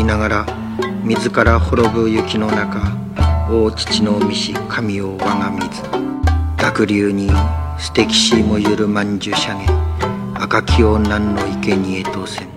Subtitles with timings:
[0.00, 0.46] りながら
[1.04, 2.96] 自ら滅ぶ雪の中
[3.50, 5.68] 大父の見し神を我が水
[6.56, 7.28] 濁流に
[7.78, 9.66] 捨てきしもゆるまんじゅしゃげ
[10.42, 12.48] 赤きを何の生贄とせん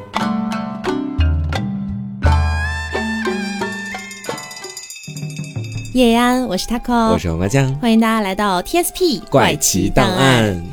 [5.94, 10.73] 叶安，我是 taco，我是黄瓜酱，欢迎大家来到 TSP 怪奇档案。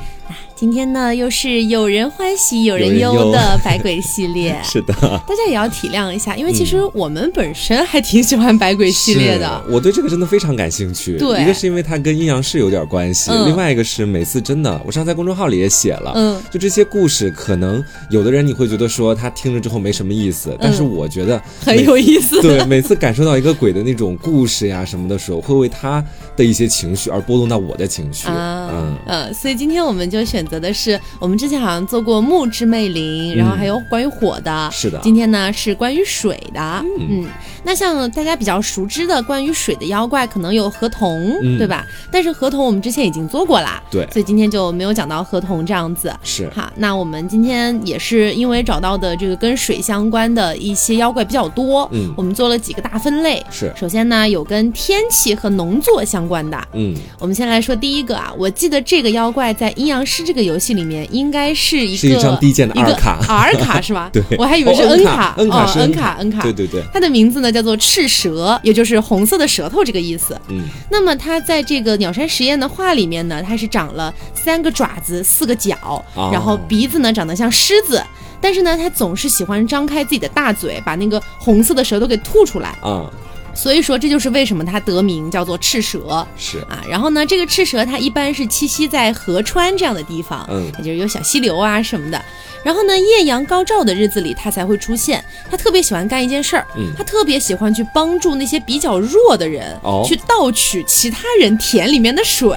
[0.60, 4.54] 今天呢，又是有人欢喜有人忧的百鬼系列。
[4.62, 4.92] 是的，
[5.26, 9.64] 大家也要体谅一下，因为其实我们本身还挺喜欢百鬼系列的。
[9.70, 11.16] 我对这个真的非常感兴趣。
[11.16, 22.38] 对，一个是因为它跟阴阳师有点关系，另外一个是每次真的，我上次在公众号里也写了，嗯，就这些故事，可能有的人你会觉得说他听了之后没什么意思，但是我觉得很有意思。
[22.46, 26.04] 对，每次感受到一个鬼的那种故事呀什么的时候，会为他
[26.36, 28.28] 的一些情绪而波动到我的情绪。
[28.28, 31.30] 嗯嗯，所以今天我们就选择的是我。
[31.30, 34.98] 我们之前好像做过木之魅灵，然后还有关于火的，是的。
[35.00, 37.24] 今天呢是关于水的，嗯。
[37.62, 41.84] 那像大家比较熟知的关于水的妖怪，可能有河童，对吧？
[42.10, 44.06] 但是河童我们之前已经做过啦，对。
[44.12, 46.12] 所以今天就没有讲到河童这样子。
[46.22, 46.48] 是。
[46.54, 53.44] 好，那我们今天也是因为找到的这个跟水相关的一些妖怪比较多，嗯，我们做了几个大分类。
[53.50, 53.72] 是。
[53.76, 56.94] 首先呢，有跟天气和农作相关的，嗯。
[57.18, 64.10] 我们先来说第一个啊，我记得这个妖怪在阴阳师这个游戏里面应该是一个是一张低贱的 R 卡，R 卡是吧？
[64.12, 66.42] 对，我还以为是 N 卡，N 卡是 N 卡，N 卡。
[66.42, 66.82] 对对对。
[66.92, 68.58] 它的名字呢叫做赤蛇。
[68.62, 70.38] 也就是红色的舌头这个意思。
[70.48, 78.02] 嗯，那么它在这个鸟山实验的画里面呢，它是长了三个爪子、四个脚，然后鼻子呢长得像狮子，
[78.40, 82.70] 但是呢，它总是喜欢张开自己的大嘴，把那个红色的舌头给吐出来。
[82.82, 83.10] 啊，
[83.54, 86.26] 所以说这就是为什么它得名叫做赤蛇。
[86.36, 92.22] 是啊，然后呢，这个赤蛇它一般是栖息在河川这样的地方，嗯，也就是有小溪流啊什么的。
[92.62, 95.24] 然后呢，艳阳高照的日子里，它才会出现。
[95.50, 102.54] 他特别喜欢干一件事儿，嗯，他特别喜欢去帮助那些比较弱的人，哦，去盗取其他人田里面的水。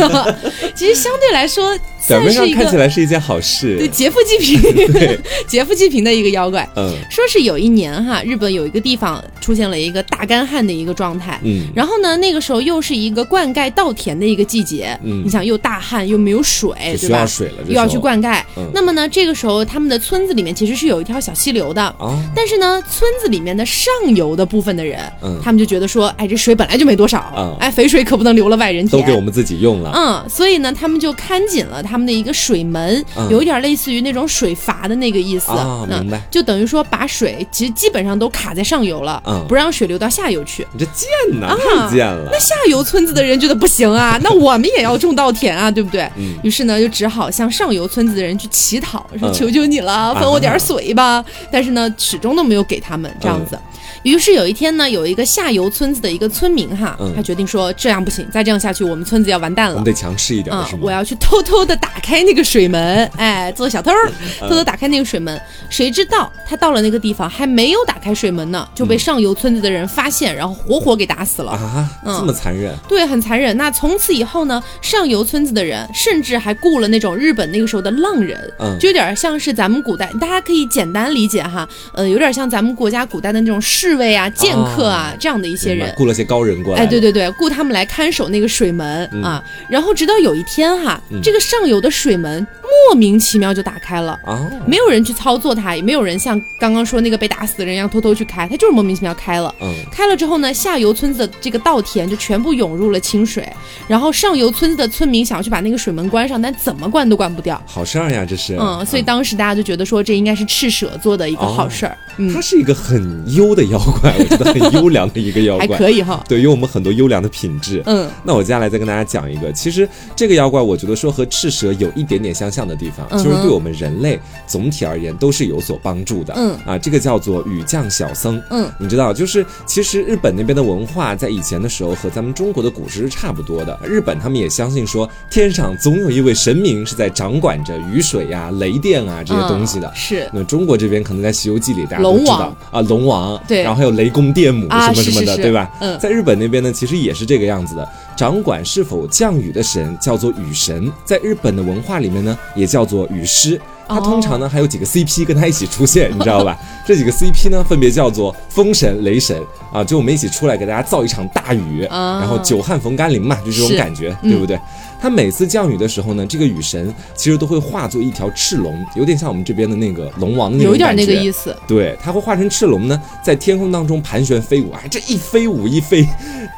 [0.76, 1.74] 其实相对来说，
[2.08, 4.60] 表面上看起来是一件好事，对，劫富济贫，
[5.46, 6.68] 劫富济贫的一个妖怪。
[6.76, 17.24] 嗯，说是有一年哈，日本有一个地方出现了一个大干旱的一个状态，嗯，然后呢，那个时候又是一个灌溉稻田的一个季节，嗯，你想又大旱又没有水，对吧？
[17.26, 18.42] 水了，又要去灌溉，
[18.72, 19.08] 那么呢？
[19.08, 21.94] 这个时候，他们的村子里面其实是有一条小溪流的，
[22.34, 25.00] 但是呢，村子里面的上游的部分的人，
[25.42, 35.50] 他们就觉得说，哎，这水本来就没多少，哎，肥水可不能流了外人田，都给我们自己用了，嗯，所以呢，他们就看紧了他们的一个水门，有一点类似于那种水阀的那个意思，
[35.88, 36.20] 明白？
[36.30, 40.66] 就等于说把水其实基本上都卡在上游了，嗯，不让水流到下游去。
[40.72, 41.08] 你这贱
[41.40, 42.28] 呐，太贱了！
[42.32, 46.08] 那下游村子的人觉得不行啊， 那我们也要种稻田啊，对不对？
[46.42, 49.06] 于是呢，就只好向上游村子的人去乞讨。
[49.18, 51.24] 说求求你了，分我点水吧！
[51.50, 53.58] 但是呢，始终都没有给他们这样子。
[54.04, 59.72] 于是有一天呢，有一个下游村子的一个村民哈，他决定说这样不行，再这样下去，我们村子要完蛋了。
[59.72, 60.76] 我们得强势一点，是？
[60.80, 63.90] 我要去偷偷的打开那个水门，哎，做小偷，
[64.40, 65.40] 偷偷打开那个水门。
[65.70, 71.90] 谁知道他到了那个地方，还没有打开水门呢，就被上游村子的人发现，然后活活给打死了啊！
[72.04, 72.76] 这么残忍？
[72.86, 73.56] 对，很残忍。
[73.56, 83.93] 那从此以后呢，上游村子的人甚至还雇了那种日本那个时候的浪人，嗯，就有点像是咱们古代，大家可以简单理解哈，呃，有点像咱们国家古代的那种侍。
[83.94, 86.82] 侍卫啊，剑客啊，这样的一些人，雇了些高人过来。
[86.82, 89.40] 哎，对对对，雇他们来看守那个水门啊。
[89.68, 92.44] 然后直到有一天哈，这个上游的水门
[92.88, 99.54] 莫名其妙就打开了啊，没有人去操作它，也没有人像刚刚说那个被打死的人一样偷偷去开，它就是莫名其妙开了。
[99.60, 103.48] 嗯，开了之后呢，下游村子的这个稻田就全部涌入了清水。
[103.88, 107.60] 然后上游村子的村民想要去把那个水门关上，但怎么关都关不掉。
[107.66, 108.56] 好事儿呀，这是。
[108.58, 111.96] 嗯，所以当时大家就觉得说这应该是赤蛇做的一个好事儿。
[112.16, 113.78] 嗯它是一个很优的妖。
[114.00, 116.22] 怪，我觉得很优良的一个妖怪， 还可以哈。
[116.28, 117.82] 对，有我们很多优良的品质。
[117.86, 126.34] 嗯，那我接下来再跟大家讲一个，其实这个妖怪，我觉得说和赤蛇有一点点相像的地方，就是对我们人类总体而言都是有所帮助的。
[126.36, 128.42] 嗯啊，这个叫做雨降小僧。
[128.50, 133.78] 嗯，你知道，就是其实日本那边的文化在以前的时候和咱们中国的古时是差不多的。
[133.84, 139.90] 日本他们也相信说，天上总有一位神明是在掌管着雨水呀、雷电啊这些东西的。
[139.94, 140.28] 是。
[140.32, 143.40] 那中国这边可能在《西游记》里大家都知道啊，龙王。
[143.46, 143.62] 对。
[143.62, 145.70] 然后还有雷公电母什么什么的，对吧？
[145.80, 147.88] 嗯，在日本那边呢，其实也是这个样子的。
[148.16, 153.60] 掌管是否降雨的神叫做雨神，在日本的文化里面呢，也叫做雨师。
[153.86, 156.58] 他通常呢还有几个 CP 跟他一起出现，你知道吧？
[156.86, 159.38] 这几个 CP 呢分别叫做风神、雷神
[159.70, 164.58] 啊，就我们一起出来给大家造一场大雨，然后久旱逢甘霖嘛，就这种感觉，对不对？
[165.04, 171.54] 他每次降雨的时候呢，这个雨神其实都会化作一条赤龙，有点像我们这边的那个龙王的那种有点那个意思。
[171.68, 174.72] 对，它会化成赤龙呢，在天空当中盘旋飞舞。
[174.72, 176.08] 啊，这一飞舞一飞，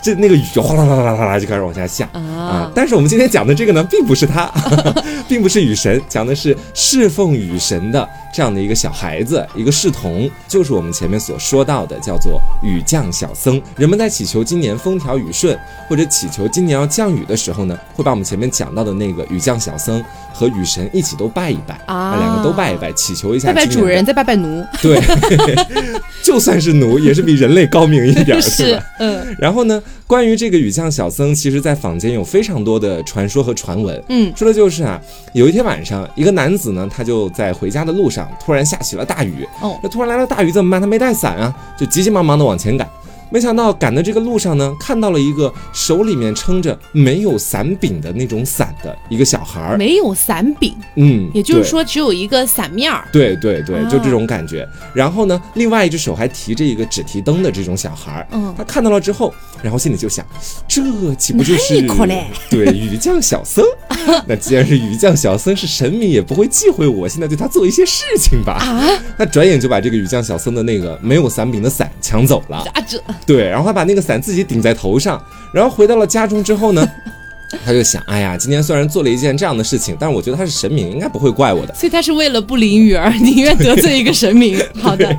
[0.01, 2.71] 这那个雨就哗啦啦啦啦啦就开始往下下啊。
[2.73, 4.49] 但是我们今天讲的这个呢，并不是它，
[5.27, 8.09] 并不是雨神，讲的是侍奉雨神的。
[8.37, 13.59] 这样的一个小孩子，一个侍童，就是我们前面所说到的，叫做雨降小僧。
[13.79, 20.05] 人们在祈求今年风调雨顺，或者祈求今年要降雨的时候呢，会把我们前面讲到的那个雨降小僧
[20.35, 23.49] 和雨神一起都拜一拜啊，两个都拜一拜，祈求一下。
[23.49, 24.63] 拜拜主人，再拜拜奴。
[24.83, 25.01] 对，
[26.23, 28.85] 就算是奴，也是比人类高明一点， 是吧？
[29.01, 29.35] 嗯。
[29.39, 34.05] 然后呢，关于这个雨降小僧，其实在坊间有非常多的传说和传闻。
[34.11, 35.01] 嗯，说的就是啊，
[35.33, 38.26] 有一天晚上，一个男子呢，他就在回家的路上。
[38.39, 40.81] 突然下起了大雨，哦，那突然来了大雨怎么办？
[40.81, 42.89] 他没带伞啊，就急急忙忙的往前赶。
[43.37, 54.67] 没想到赶的这个路上呢，看到了一个手里面撑着没有伞柄的那种伞的一个小孩儿，没有伞柄，嗯，也就是说只有一个伞面儿，对对对，就这种感觉。
[54.95, 60.25] 然后呢，另外一只手还提着一个纸提灯的这种小孩儿，嗯，他看到了之后，然后心里就想，
[60.67, 60.83] 这
[61.17, 61.87] 岂不就是
[62.49, 63.63] 对雨降小僧？
[64.27, 68.55] 那既然是雨降小僧是神明，也不会忌讳我现在对他做一些事情吧？
[68.55, 68.89] 啊，
[69.19, 72.97] 那转眼就把这个雨降小僧的那个没有伞柄的伞抢走了，啊这。
[73.27, 75.21] 对，然后他把那个伞自己顶在头上，
[75.53, 76.89] 然后回到了家中之后呢，
[77.65, 81.75] 他就想，哎呀，今天虽然做了一件这样的事情，但是我觉得他是神明，应该不会怪我的。
[81.75, 84.61] 所以他是为了不淋雨而宁愿得罪一个神明。
[84.81, 85.17] 好的，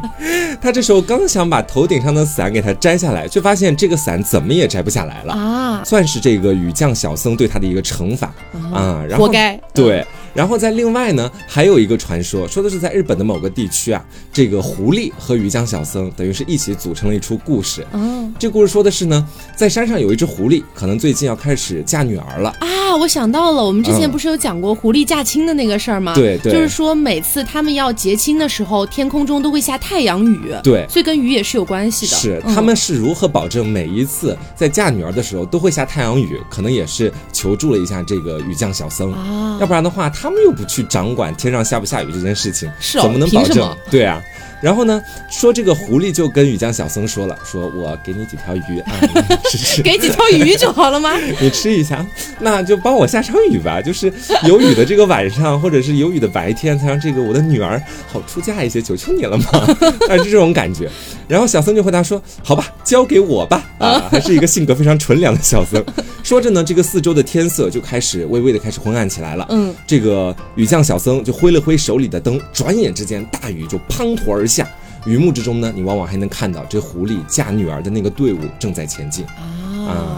[0.62, 8.34] 他这时候刚想把头顶上的伞给他摘下来，却发现这个伞怎么也摘不下来了啊，算是这个雨降小僧对他的一个惩罚
[8.74, 9.60] 啊，活该。
[9.74, 10.06] 对。
[10.38, 17.84] 然后在另外呢，还有一个传说，说的是在日本的某个地区啊，这个狐狸和鱼江小僧等于是一起组成了一出故事。
[17.92, 22.96] 哦，这故事说的是呢，在山上有一只狐狸，可能最近要开始嫁女儿了啊。
[22.96, 26.14] 我想到了，我们之前不是有讲过狐狸嫁亲的那个事儿吗？
[26.14, 30.54] 对对，就是说每次他们要结亲的时候，天空中都会下太阳雨。
[30.64, 32.16] 对，所以跟雨也是有关系的。
[32.16, 36.40] 是，他们是如何保证每一次在嫁女儿的时候都会下太阳雨？
[36.50, 41.08] 可能也是求助了一下这个雨降小僧啊，要不然的话，他们又不去掌。
[41.08, 42.70] 管管天上下不下雨这件事情，
[43.02, 43.76] 怎么能保证？
[43.90, 44.22] 对啊。
[44.62, 48.94] 然后呢，说这个狐狸就跟雨江小僧说了，说我给你几条鱼 啊，
[49.84, 51.16] 给几条鱼就好了吗？
[51.40, 52.06] 你吃一下，
[52.40, 54.12] 那就帮我下场雨吧，就是
[54.48, 59.46] 有雨的这个晚上，或者是有雨的白天，才让这个我的女儿好出嫁一些，求求你了嘛，
[60.10, 60.90] 啊， 是这种感觉。
[61.28, 65.84] 然后小僧就回答说，好吧，交给我吧，啊，还是一个性格非常纯良的小僧。
[66.24, 74.68] 说着呢，这个四周的天色就开始微微的开始昏暗起来了，嗯，这个雨降小僧就挥了挥手里的灯，转眼之间大雨就滂沱而下。
[75.06, 79.24] 雨幕之中呢，你往往还能看到这狐狸嫁女儿的那个队伍正在前进。
[79.26, 79.67] 啊，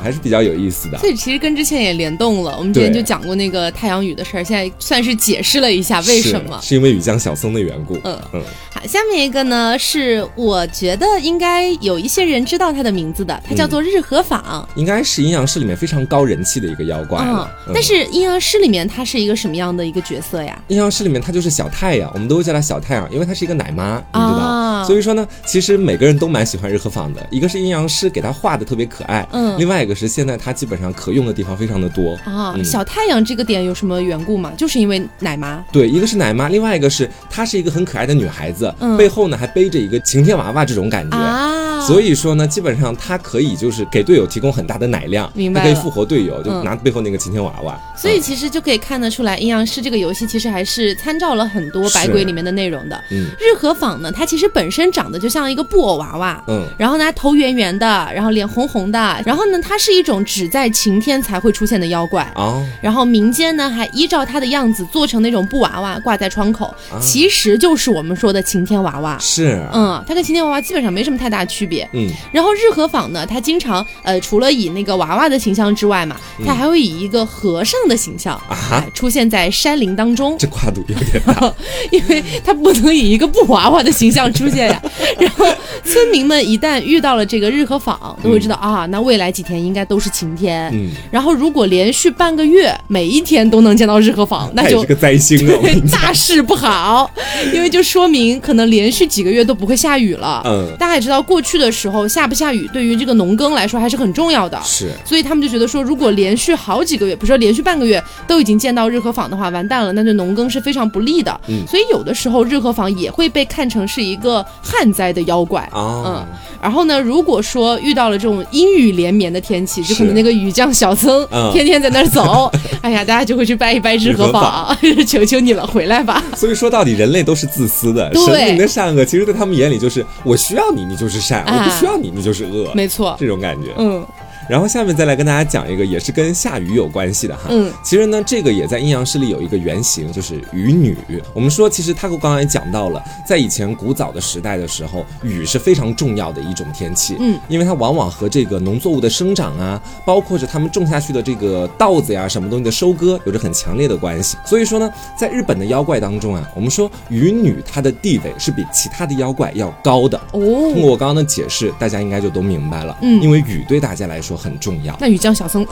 [0.01, 0.98] 还是比较有意思的。
[0.98, 2.56] 所以其实跟之前也联动了。
[2.57, 6.60] 我们之前就讲过那个太阳雨的事儿，现在算是解释了一下为什么。
[6.62, 7.95] 是因为雨江小僧的缘故。
[8.04, 8.42] 嗯嗯。
[8.71, 14.68] 好，下面一个呢是我觉得应该有一些人知道他的名字的，他叫做日和坊。
[14.75, 17.50] 应该是阴阳师里面非常高人气的一个妖怪了。
[17.74, 20.57] 但是阴阳师里面他是一个什么样的一个角色呀？
[20.68, 24.83] 阴阳师里面他就是小太阳，我们都会叫他小太阳，因为他是一个奶妈，你知道。
[24.86, 27.25] 所以说呢，其实每个人都蛮喜欢日和坊的。
[27.30, 29.58] 一个是阴阳师给他画的特别可爱，嗯。
[29.59, 30.39] 另外一个是现在。
[30.39, 32.56] 它基本上可用的地方非常的多啊。
[32.63, 34.53] 小太阳这个点有什么缘故吗？
[34.57, 35.61] 就是因为奶妈。
[35.69, 41.69] 对，一个是奶妈，另外一个是她是一个很可爱的女孩子，背后呢还背着一个晴天娃娃这种感觉啊。
[41.81, 45.64] 所以说呢，基本上它可以就是给队友提供很大的奶量，明白？
[45.64, 47.80] 可以复活队友，就拿背后那个晴天娃娃。
[47.95, 53.02] 所以其实就可以看得出来，阴阳师这个游戏其实还是参照了很多百鬼里面的内容的。
[53.12, 53.28] 嗯。
[53.40, 56.68] 日和坊呢，它其实本身长得就像一个布偶娃娃，嗯。
[56.78, 62.66] 然后呢，头圆圆的，然后脸红红的，然后呢，它是一种只在晴天才会出现的妖怪哦。
[62.81, 69.18] 然后民间呢还依照它的样子做成那种布娃娃挂在窗口，其实就是我们说的晴天娃娃。
[69.19, 69.62] 是。
[69.74, 71.69] 嗯，它跟晴天娃娃基本上没什么太大区别。
[71.94, 80.35] 嗯，然后日和坊呢，它经常呃，除了以那个娃娃的形象之外嘛，它还会以一个和尚的形象啊出现在山林当中。
[80.40, 81.54] 这跨度有点大，
[81.92, 84.81] 因为它不能以一个布娃娃的形象出现呀。
[85.19, 85.45] 然后
[85.83, 90.71] 村民们一旦遇到了这个日和坊，都会知道啊，那未来几天应该都是晴天。
[90.73, 95.59] 嗯，然后如果连续半个月每一天都能见到日和坊， 那就是个灾星啊，
[95.92, 97.09] 大事不好，
[97.54, 100.42] 因为就说明可能连续几个月都不会下雨了。
[100.45, 101.58] 嗯，大家也知道过去。
[101.59, 104.59] 的时候下不下雨，对于这个农耕来说还是很重要的。
[104.63, 111.39] 是，所以他们就觉得说，如果连续好几个月，比如说连续半个月都已经见到日和坊的话，完蛋了，那对农耕是非常不利的。
[111.47, 115.69] 嗯，所以有的时候日和坊也会被看成是一个旱灾的妖怪。
[115.75, 116.25] 嗯，
[116.61, 122.51] 然后呢，如果说遇到了这种阴雨连绵的天气，就可能那个雨降小僧天天在那儿走，
[122.81, 124.75] 哎呀，大家就会去拜一拜日和坊，
[125.06, 126.23] 求求你了，回来吧。
[126.35, 132.71] 所以说到底，人类都是自私的，神明的善恶，其实在他们眼里就是我需要你，你就是善；我不需要你，你就是恶。
[132.73, 134.06] 没错，这种感觉，嗯。
[134.49, 137.44] 然后下面再来跟大家讲一个，也是跟下雨有关系的哈。
[137.49, 140.97] 嗯，其实呢，这个也在阴阳师里有一个原型，就是雨女。
[141.35, 147.15] 我们说，其实他刚刚也讲到了，在以前古早的时代的时候，雨是非常重要的一种天气。
[147.19, 154.35] 嗯，因为它往往和这个农作物的生长啊，包括着他们种下去的这个稻子呀，什么东西的收割，有着很强烈的关系。
[154.45, 160.18] 所以说呢，在日本的妖怪当中啊，我们说雨女她的地位是比其他的妖怪要高的。
[160.31, 160.39] 哦，
[160.73, 162.97] 通过我刚刚的解释，大家应该就都明白了。
[163.03, 164.38] 嗯，因为雨对大家来说。
[164.39, 164.97] 很重要。
[164.99, 165.63] 那雨江小僧，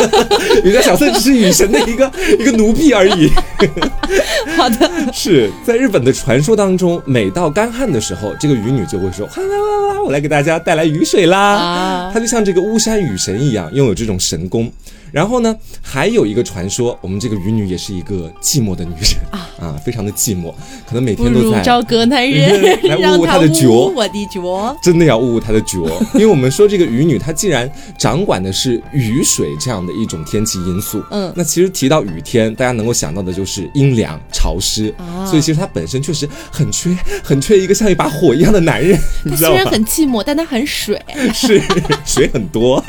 [0.64, 3.30] 雨江小僧只是雨神的一个 一个奴婢而已。
[4.56, 14.70] 好的，是在日本的传说当中，每到干旱的时候，这个雨女就会说：“哗啦啦啦，我来给大家带来雨水啦。”啊，她就像这个巫山雨神一样，拥有这种神功。
[15.12, 19.20] 然后呢，还有一个传说，我们这个渔女也是一个寂寞的女人。
[19.30, 19.48] 啊。
[19.60, 20.50] 啊，非常的寂寞，
[20.88, 25.80] 可能每天都在找个男人 来捂捂她的脚，我的脚，真的要捂捂她的脚，
[26.14, 34.94] 因为我们说这个渔女她既然掌管的是雨水这样的一种天气因素，嗯，那其实提到雨天，大家能够想到的就是阴凉潮湿，
[35.26, 38.98] 所以其实她本身确实很缺很缺一个像一把火一样的男人，
[39.28, 40.98] 她虽然很寂寞，但她很水，
[41.34, 41.62] 是
[42.06, 42.82] 水很多。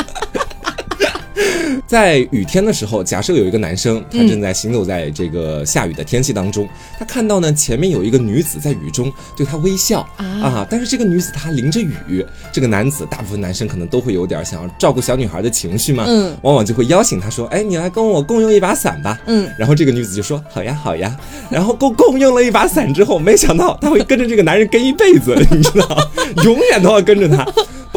[1.87, 21.15] 在雨天的时候，假设有一个男生，他正在行走在这个下雨的天气当中，他看到呢前面有一个女子在雨中对他微笑啊，但是这个女子她淋着雨，这个男子大部分男生可能都会有点想要照顾小女孩的情绪嘛，嗯，往往就会邀请她说，哎，你来跟我共用一把伞吧，嗯，然后这个女子就说好呀好呀，
[21.49, 26.09] 然后共共用了一把伞之后，没想到他会跟着这个男人跟一辈子，你知道，
[26.43, 27.45] 永远都要跟着他。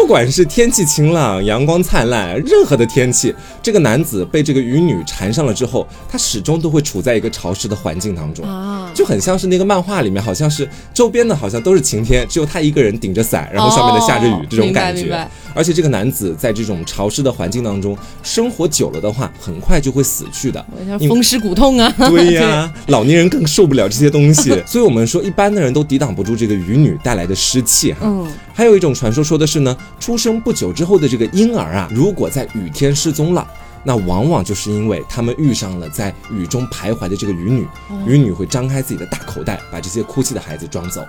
[0.04, 15.26] 不管是天气晴朗、阳光灿烂，任何的天气，这个男子被这个渔女缠上了之后，他始终都会处在一个潮湿的环境当中啊，就很像是那个漫画里面，好像是周边的好像都是晴天，只有他一个人顶着伞，然后上面的下着雨，这种感觉。
[15.54, 20.62] 而且这个男子在这种潮湿的环境当中生活久了的话，很快就会死去的，
[21.08, 21.90] 风湿骨痛啊。
[21.96, 28.00] 对呀， 老年人更受不了这些东西，所以我们说一般的人都抵挡不住这个渔女带来的湿气哈。
[28.02, 29.74] 嗯，还有一种传说说的是呢。
[29.98, 33.46] 出生不久之后的这个婴儿啊，如果在雨天失踪了，
[33.82, 37.66] 那往往就是因为他们遇上了在雨中徘徊的这个渔女，
[38.06, 41.06] 渔女会张开自己的大口袋，把这些哭泣的孩子装走。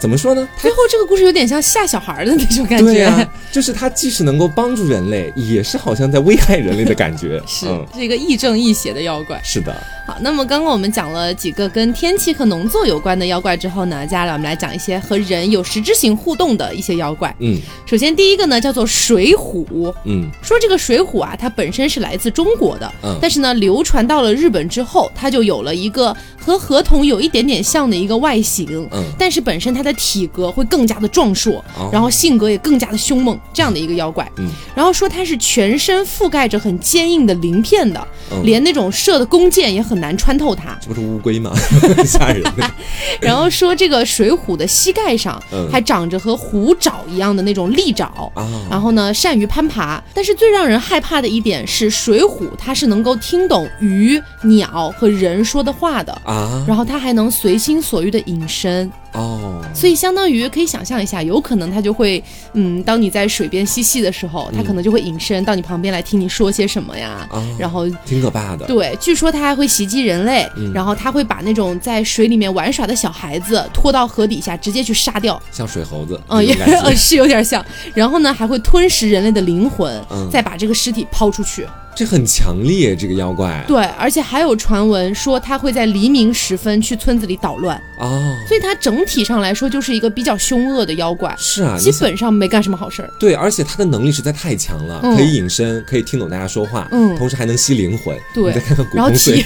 [0.00, 0.48] 怎么说呢？
[0.60, 2.92] 最后这个故事有点像吓小孩的那种感觉。
[2.92, 7.42] 对啊，就是它既是能够帮助人类，也是好像在危害人类的感觉。
[7.46, 9.40] 是，是一个亦正亦邪的妖怪。
[9.42, 9.74] 是的。
[10.06, 17.34] 好，那么刚刚我们讲了几个跟天气和农作有关的妖怪之后呢，接下来我们来讲一些和人有实质性互动的一些妖怪。
[17.40, 19.92] 嗯，首先第一个呢叫做水虎。
[20.04, 28.88] 嗯，说这个水虎啊，它本身是来自中国的，嗯，但是呢流传到了日本之后，它就有了一个和河童有一点点像的一个外形。
[28.92, 34.26] 嗯，但是本身它的体格会更加的壮硕，然后性格也更加的凶猛，这样的一个妖怪。
[34.38, 38.08] 嗯，然后说它是全身覆盖着很坚硬的鳞片的，
[38.42, 39.98] 连那种射的弓箭也很。
[39.98, 41.52] 难穿透它，这不是乌龟吗？
[42.06, 42.40] 吓人。
[43.20, 45.42] 然后说这个水虎的膝盖上
[45.72, 48.30] 还长着和虎爪一样的那种利爪，
[48.70, 50.00] 然后呢善于攀爬。
[50.14, 58.88] 但是最让人害怕的一点是，水虎它是能够听懂鱼、鸟和人说的话的啊，然后它还能随心所欲的隐身。
[59.18, 62.22] 哦，所以相当于可以想象一下，有可能它就会，
[62.52, 68.64] 嗯，当你在水边嬉戏的时候，它可能就会隐身到你旁边来听你说些什么呀，然后挺可怕的。
[68.66, 76.56] 对，据说它还会袭击人类，然后它会把那种在水里面玩耍的小孩子拖到河底下，直接去杀掉，像水猴子，嗯，也
[76.94, 77.64] 是有点像。
[77.94, 81.66] 然后呢，还会吞食人类的灵魂，再把这个尸体抛出去。
[81.98, 83.64] 这很强烈，这个妖怪。
[83.66, 91.34] 对，而且还有传闻说他会在黎明时分去村子里捣乱哦，所以它整体上来说就是一个比较凶恶的妖怪。
[91.36, 93.10] 是啊，基本上没干什么好事儿。
[93.18, 98.16] 对，而且他的能力实在太强了，可以隐身，可以听懂大家说话，嗯，同时还能吸灵魂。
[98.32, 99.34] 对，再看看古空碎，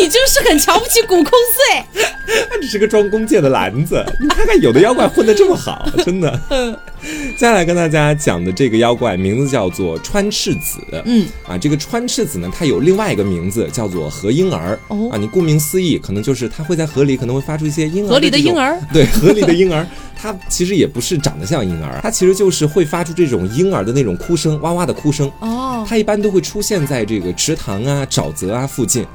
[0.00, 2.02] 你就是很瞧不起古空碎。
[2.50, 4.02] 他只是个装弓箭的篮子。
[4.18, 6.40] 你看看，有的妖怪混得这么好，真的。
[7.36, 10.80] 接下来跟大家讲的这个妖怪名字叫做川赤子。
[11.04, 14.78] 嗯，啊，这个川赤子呢，它有另外一个名字叫做河婴儿。
[14.88, 18.08] 哦，啊，你顾名思义，可能就是它会在河里，可能会发出一些婴儿。
[18.08, 18.78] 河里的婴儿。
[18.92, 19.86] 对，河里的婴儿。
[20.20, 25.30] 它其实也不是长得像婴儿， 它其实就是会发出这种婴儿的那种哭声，哇哇的哭声。
[25.38, 29.06] 哦，它一般都会出现在这个池塘啊、沼泽啊附近。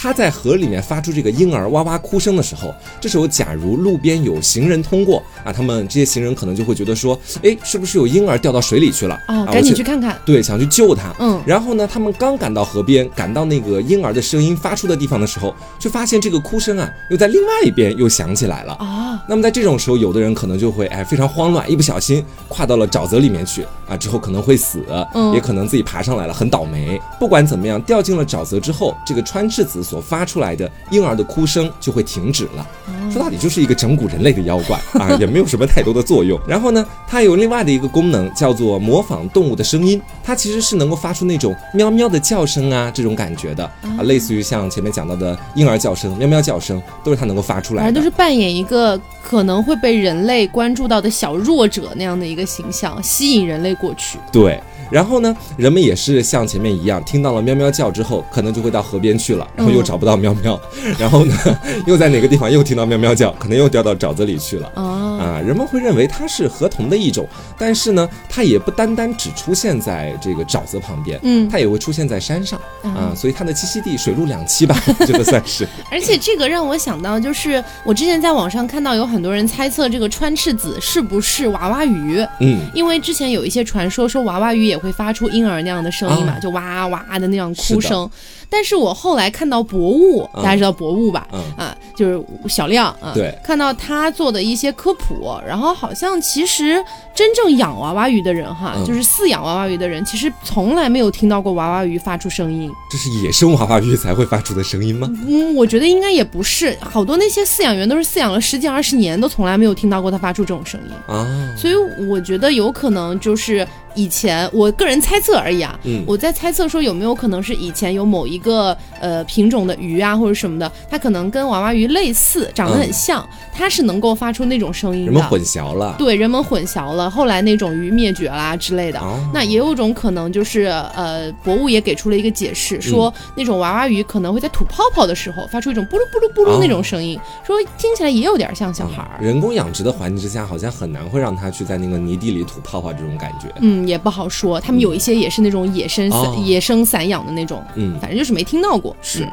[0.00, 9.18] 它在河里面发出这个婴儿哇哇哭声的时候，这时候假如路边有行人通过啊，他们这些行人可能就会觉得说，哎，是不是有婴儿掉到水里去了？
[9.26, 10.16] 哦，赶紧去看看。
[10.24, 11.12] 对，想去救他。
[11.18, 11.42] 嗯。
[11.44, 18.74] 然后呢，他们刚赶到河边，赶到那个婴儿的声音发出的地方的时候，就发现这个哭声啊，又在另外一边又响起来了。
[18.74, 19.20] 啊。
[19.28, 24.80] 那么在这种时候，有的人可能就会哎非常慌乱，一不小心跨到了沼泽里面去啊，之后可能会死，
[25.14, 27.00] 嗯也可能自己爬上来了，很倒霉。
[27.18, 30.70] 不管怎么样，掉进了沼泽之后，这个川赤子所发出来的。
[30.90, 32.66] 婴儿的哭声就会停止了。
[33.10, 36.38] 说到底就是一个整蛊人类的妖怪啊， 也没有什么太多的作用。
[36.46, 40.00] 然后呢，它有另外的一个功能，叫做模仿动物的声音。
[40.22, 47.86] 它其实是能够发出那种喵喵的叫声啊，这种感觉的啊，类似于像前面讲到的婴儿叫声、喵喵叫声，都是它能够发出来的。
[47.86, 54.18] 反正都是扮演一个可能会被人类关注到的小弱者那样的一个形象，吸引人类过去。
[54.30, 54.60] 对。
[54.90, 60.60] 然后呢，人们也是像前面一样，听到了喵喵叫之后，可能就会到河边去了，然后又找不到喵喵，
[60.98, 61.34] 然后呢，
[61.86, 64.68] 又在哪个地方又听到喵喵叫，可能又掉到沼泽里去了。
[64.74, 67.26] 啊，人们会认为它是河童的一种，
[67.58, 75.66] 但是呢，它也不单单只出现在这个沼泽旁边，嗯，它也会出现在山上啊，所以它的栖息地水陆两栖吧， 这个算是。
[75.90, 88.08] 而且这个让我想到，就是我之前在网上看到有很多人猜测这个川赤子是不是娃娃鱼，嗯，因为之前有一些传说说娃娃鱼也会发出婴儿那样的声音嘛，就哇哇的那样哭声。
[88.50, 91.26] 但是我后来看到博物，大家知道博物吧？
[91.32, 96.82] 嗯啊，就是小亮啊，对，看到他做的一些科普，然后好像其实
[97.14, 102.70] 真正养娃娃鱼的人哈，就是饲养娃娃鱼的人，其实从来没有听到过娃娃鱼发出声音。
[102.90, 105.08] 这是野生娃娃鱼才会发出的声音吗？
[105.26, 111.26] 嗯，我觉得应该也不是，好多那些饲养员都是饲养了十几二十年，都从来没有听到过它发出这种声音啊。
[111.56, 111.74] 所以
[112.08, 113.66] 我觉得有可能就是。
[113.94, 125.12] 以前我个人猜测而已啊，嗯，我在猜测说有没有可能是以前有某一个呃品种的鱼啊或者什么的，它可能跟娃娃鱼类似，长得很像，它是能够发出那种声音的。
[125.12, 129.00] 人们混淆了，对，人们混淆了，后来那种鱼灭绝啦之类的。
[129.32, 130.64] 那也有种可能就是
[130.94, 139.18] 呃，博物也给出了一个解释，说那种娃娃鱼可能会在吐泡泡的时候发出一种布噜布噜布噜那种声音，说听起来也有点像小孩儿。
[139.20, 143.48] 人工养殖的环境之下，好像很难会让它去在那个泥地里吐泡泡这种感觉。
[143.60, 143.88] 嗯。
[143.88, 146.10] 也不好说，他们有一些也是那种野生
[146.44, 149.28] 野生散养的那种，嗯，反正就是没听到过，是。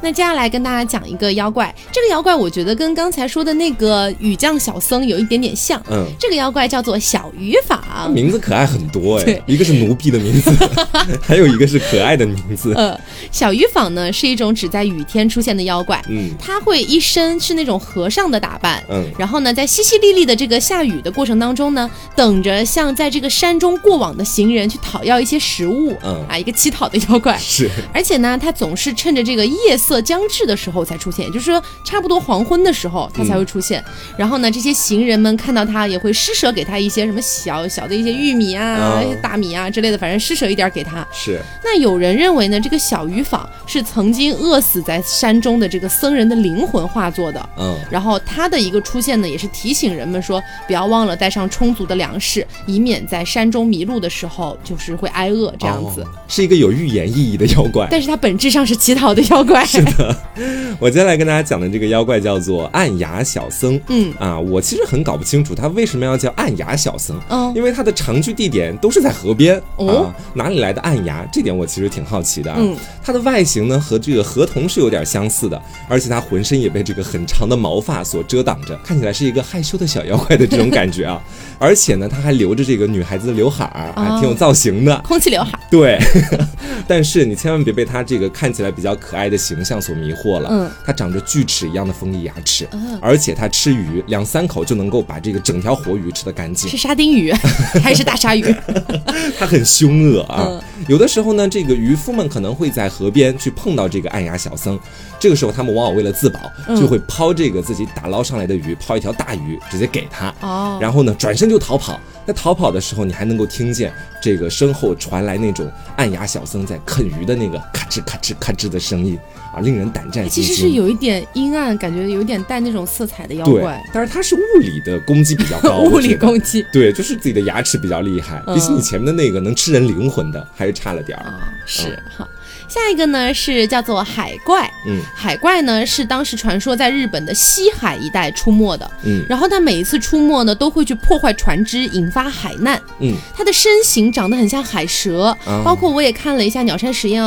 [0.00, 5.82] 那接下来跟大家讲一个妖怪，这个妖怪我觉得跟刚才说的那个雨降小僧有一点点像。
[5.90, 10.52] 嗯，这个妖怪叫做小鱼坊，名字可爱很多哎，一个是奴婢的名字，
[11.20, 12.72] 还有一个是可爱的名字。
[12.78, 12.98] 呃，
[13.32, 26.24] 小鱼坊呢是一种只在雨天出现的妖怪，嗯，它会一身是那种和尚的打扮，嗯，然后呢在淅淅沥沥的这个下雨的过程当中呢，等着像在这个山中过往的行人去讨要一些食物，嗯。
[26.28, 27.36] 啊，一个乞讨的妖怪。
[27.38, 29.87] 是，而且呢，他总是趁着这个夜色。
[29.88, 33.82] 色将至的时候才出现，也就是说差不多黄昏的时候它才会出现。
[34.18, 41.06] 然后呢，这些行人们看到它也会施舍给它一些什么小小的一些玉米啊、大米啊之类的，反正施舍一点给它。
[41.12, 41.40] 是。
[41.64, 47.48] 那有人认为呢，这个小鱼坊是曾经饿死在山中的这个僧人的灵魂化作的。
[47.56, 47.74] 嗯。
[47.90, 56.04] 然后它的一个出现呢，也是提醒人们说，不要忘了带上充足的粮食，以免在山中迷路的时候就是会挨饿这样子。
[56.26, 59.64] 是一个有预言意义的妖怪，但是它本质上是乞讨的妖怪。
[59.64, 60.16] 是 的，
[60.78, 63.80] 我接下来跟大家讲的这个妖怪叫做暗牙小僧。
[63.88, 67.18] 嗯啊，我其实很搞不清楚他为什么要叫暗牙小僧。
[67.28, 69.60] 嗯，因为他的常居地点都是在河边。
[69.76, 71.26] 哦，哪里来的暗牙？
[71.32, 72.52] 这点我其实挺好奇的。
[72.56, 81.20] 嗯，他的外形呢和这个河童是有点相似的，而且他浑身也被这个很长的毛发所遮挡着，看起来是一个害羞的小妖怪的这种感觉啊。
[81.58, 85.58] 而且呢，他还留着这个女孩子的刘海儿，还挺有造型的，空气刘海。
[85.70, 85.98] 对，
[86.86, 90.48] 但是你千万别被他这个看起来比较可爱的形象所迷惑了。
[90.50, 92.66] 嗯，他长着锯齿一样的锋利牙齿，
[93.00, 96.70] 而且他吃鱼两三口就能够把这个整条活鱼吃得干净。
[96.70, 97.32] 是沙丁鱼
[97.82, 98.54] 还是大鲨鱼？
[99.38, 100.60] 他很凶恶啊！
[100.86, 104.78] 有的时候呢，这个渔夫们可能会在河边去碰到这个暗牙小僧，
[105.18, 106.40] 这个时候他们往往为了自保，
[106.74, 110.32] 就会抛这个自己打捞上来的鱼，抛一条大鱼直接给他。
[110.40, 112.00] 哦，然后呢，转身就逃跑。
[112.26, 113.90] 在逃跑的时候，你还能够听见
[114.22, 119.18] 这个身后传来那种暗牙小僧在啃鱼的那个咔哧咔哧咔哧的声音
[119.54, 120.44] 啊，令人胆战心惊。
[120.44, 123.82] 其实是有一点阴暗，感觉有点带那种色彩的妖怪。
[123.94, 126.62] 但是它是物理的攻击比较高， 物理攻击。
[126.70, 131.32] 对，就是自己的牙齿比较厉害，比起你前面的那个能吃人灵魂的，还是差了点儿。
[131.64, 132.28] 是哈。
[132.68, 147.24] 下一个呢是叫做海怪，嗯，海怪呢是当时传说在日本的西海一带出没的，嗯，然后它每一次出没呢都会去破坏船只，引发海难，嗯，它的身形长得很像海蛇，包括我也看了一下鸟山实验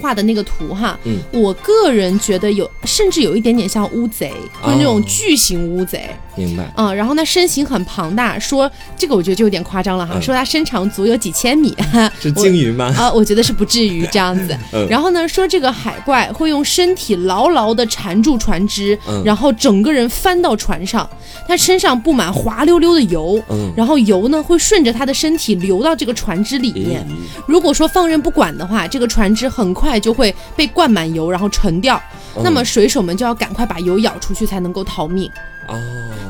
[0.00, 4.30] 画的那个图哈，嗯，我个人觉得有甚至有一点点像乌贼，
[4.62, 11.76] 就是那种巨型乌贼，明白，啊，然后呢身形很庞大，说这个我觉得就有点夸张了哈，说他身长足有几千米，
[12.20, 12.94] 是鲸鱼吗？
[12.96, 14.56] 啊， 我觉得是不至于这样子。
[14.88, 21.08] 然后呢，说这个海怪会用身体牢牢地缠住船只，然后整个人翻到船上，
[21.46, 23.42] 他身上布满滑溜溜的油，
[23.76, 27.06] 然后油呢会顺着他的身体流到这个船只里面。
[27.46, 32.00] 如果说放任不管的话，这个船只很快就会被灌满油，然后沉掉。
[32.42, 35.30] 那么水手们就要赶快把油舀出去，才能够逃命。
[35.68, 35.80] 哦，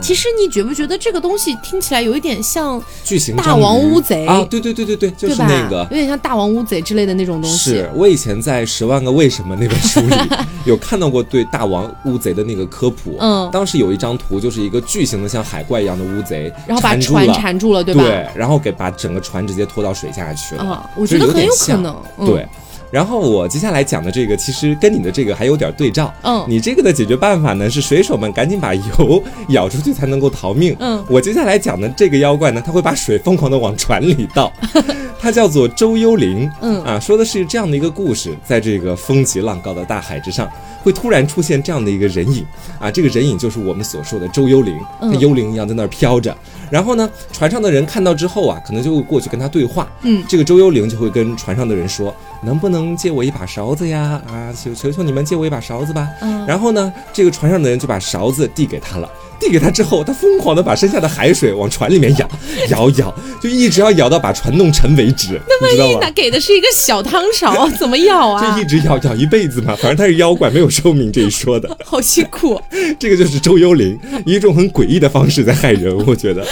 [0.01, 4.47] 其实你觉不觉得这个东西听起来有一点像巨型大王乌贼啊？
[4.51, 7.71] 对对对对对，就是那个，有点像大王乌贼之类的那种东西。
[7.71, 10.15] 是我以前在《十万个为什么》那本书里
[10.67, 13.17] 有看到过对大王乌贼的那个科普。
[13.19, 18.03] 嗯，当时有一张图，就是一个巨型的像海怪一样的乌贼，然后把船缠住了，对吧？
[18.05, 20.65] 对，然后给把整个船直接拖到水下去了。
[20.65, 21.97] 啊，我觉得很有可能。
[22.27, 22.47] 对。
[22.93, 26.13] 然后我接下来讲的这个，其实跟你的这个还有点对照。
[26.23, 30.77] 嗯，你这个的解决办法呢，是水手们赶紧把油舀出去才能够逃命。
[30.79, 34.53] 嗯，我接下来讲的这个妖怪呢，他会把水疯狂的往船里倒，
[35.19, 36.51] 它叫做周幽灵。
[36.61, 40.47] 嗯，啊，说的是这样的一个故事，在这个风急浪高的大海之上。
[40.83, 42.45] 会突然出现这样的一个人影
[42.79, 46.37] 啊，这个人影就是我们所说的周幽灵，像幽灵一样在那儿飘着。
[46.71, 49.87] 然后呢，船上的人看到之后啊，可能就会过去跟他对话。
[50.03, 54.21] 嗯，这个周幽灵就会跟船上的人说：“能不能借我一把勺子呀？
[54.27, 59.09] 啊，求求求你们借我一把勺子吧。”嗯，然后呢，这个船上的人就把勺子递给他了。
[59.43, 62.29] 递给他之后，他疯狂的把剩下的海水往船里面舀，
[62.69, 65.41] 舀舀，就一直要舀到把船弄沉为止。
[65.49, 68.57] 那万一他给的是一个小汤勺， 怎么舀啊？
[68.57, 71.77] 就一直舀舀一辈子嘛，反正他是妖怪，没有寿命这一说的。
[71.85, 72.61] 好辛苦。
[73.01, 76.47] 这个就是周幽灵，以一种很诡异的方式在害人，我觉得。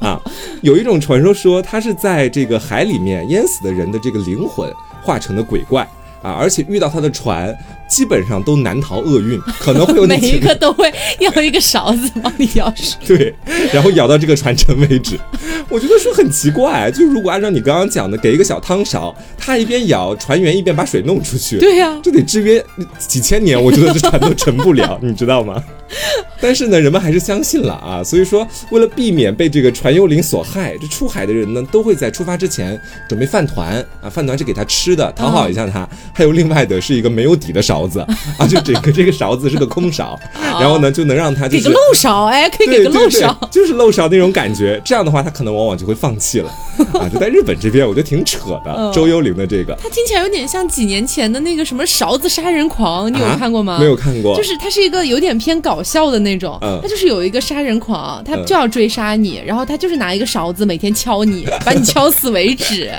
[0.00, 0.20] 啊，
[0.60, 4.70] 有一种传说说，他是在这个海里面淹死的人的这个灵魂
[5.02, 5.88] 化成的鬼怪。
[6.26, 6.36] 啊！
[6.40, 7.56] 而且遇到他的船，
[7.88, 13.34] 基本上都难逃厄运，可能会有 每一个都会用一个勺子帮你舀水，对，
[13.72, 15.16] 然后舀到这个船沉为止。
[15.68, 22.64] 我觉得说很奇怪，就如果按照你刚刚讲的，给一个小汤勺，他一边舀，船员一边把水弄出去，对呀，就得制约
[22.98, 25.62] 几千年，我觉得这船都沉不了，你知道吗？
[26.40, 35.88] 但是呢，人们还是相信了啊，所以说为了避免被这个船幽灵所害，这出海的人呢，都会在出发之前准备饭团啊，饭团是给他吃的，讨好一下他。
[36.12, 38.00] 还有另外的是一个没有底的勺子
[38.38, 40.18] 啊，就整个这个勺子是个空勺，
[40.60, 44.80] 然后呢就能让他给个漏勺，哎，可以给个漏勺， 就是漏勺那种感觉。
[44.84, 46.50] 这样的话，他可能往往就会放弃了
[46.94, 47.08] 啊。
[47.12, 48.92] 就在日本这边，我觉得挺扯的。
[48.92, 53.78] 周幽灵的这个，他听起来有点像几年前的那个什么勺子杀人狂，你有看过吗？
[53.78, 62.90] 没有看过，就是他是一个有点偏搞笑的那种，他就是有一个杀人狂，他就要追杀你，然后他就是拿一个勺子每天敲你， 把你敲死为止。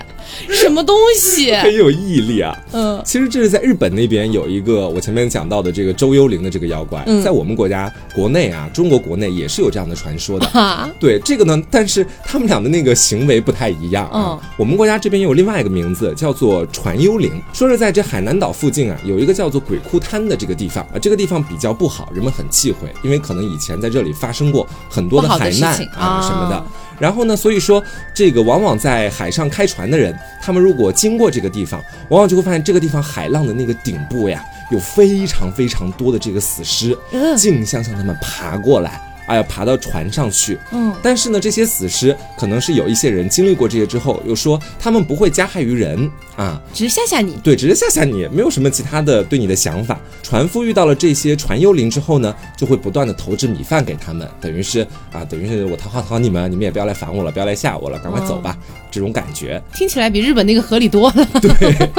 [0.50, 1.54] 什么东西？
[1.56, 2.54] 很有毅力啊！
[2.74, 10.94] 嗯，其实这是在日本那边有一个我前面讲到的这个周幽灵的这个妖怪，在我们国家国内啊，中国国内也是有这样的传说的。
[11.00, 14.38] 对这个呢，但是他们俩的那个行为不太一样啊。
[14.58, 26.62] 我们国家这边有另外一个名字叫做传幽灵，说是在这海南岛附近啊，有一个叫做鬼哭滩的这个地方啊，这个地方比较不好，人们很忌讳，因为可能以前在这里发生过很多的海难啊什么的。
[27.00, 27.36] 然后呢？
[27.38, 27.82] 所以说，
[28.14, 36.98] 这个往往在海上开船的人，他们如果经过这个地方，往往就会发现这个地方海浪的那个顶部呀，有非常非常多的这个死尸，
[37.38, 39.00] 竞相向他们爬过来。
[39.28, 40.58] 哎呀，爬到船上去。
[40.72, 47.38] 嗯，但是呢，这些死尸可能是有一些人经历过这些之后，又说他们不会加害于人啊，只是吓吓你。
[47.44, 50.00] 对，只是吓吓你，没有什么其他的对你的想法。
[50.24, 58.58] 船夫遇到了这些船幽灵之后呢，就会不断的投掷米饭给他们，等于是啊，等于是我讨好讨好你们，你们也不要来烦我了，不要来吓我了，赶快走吧。
[58.98, 61.24] 这种感觉听起来比日本那个合理多了。
[61.40, 61.90] 对，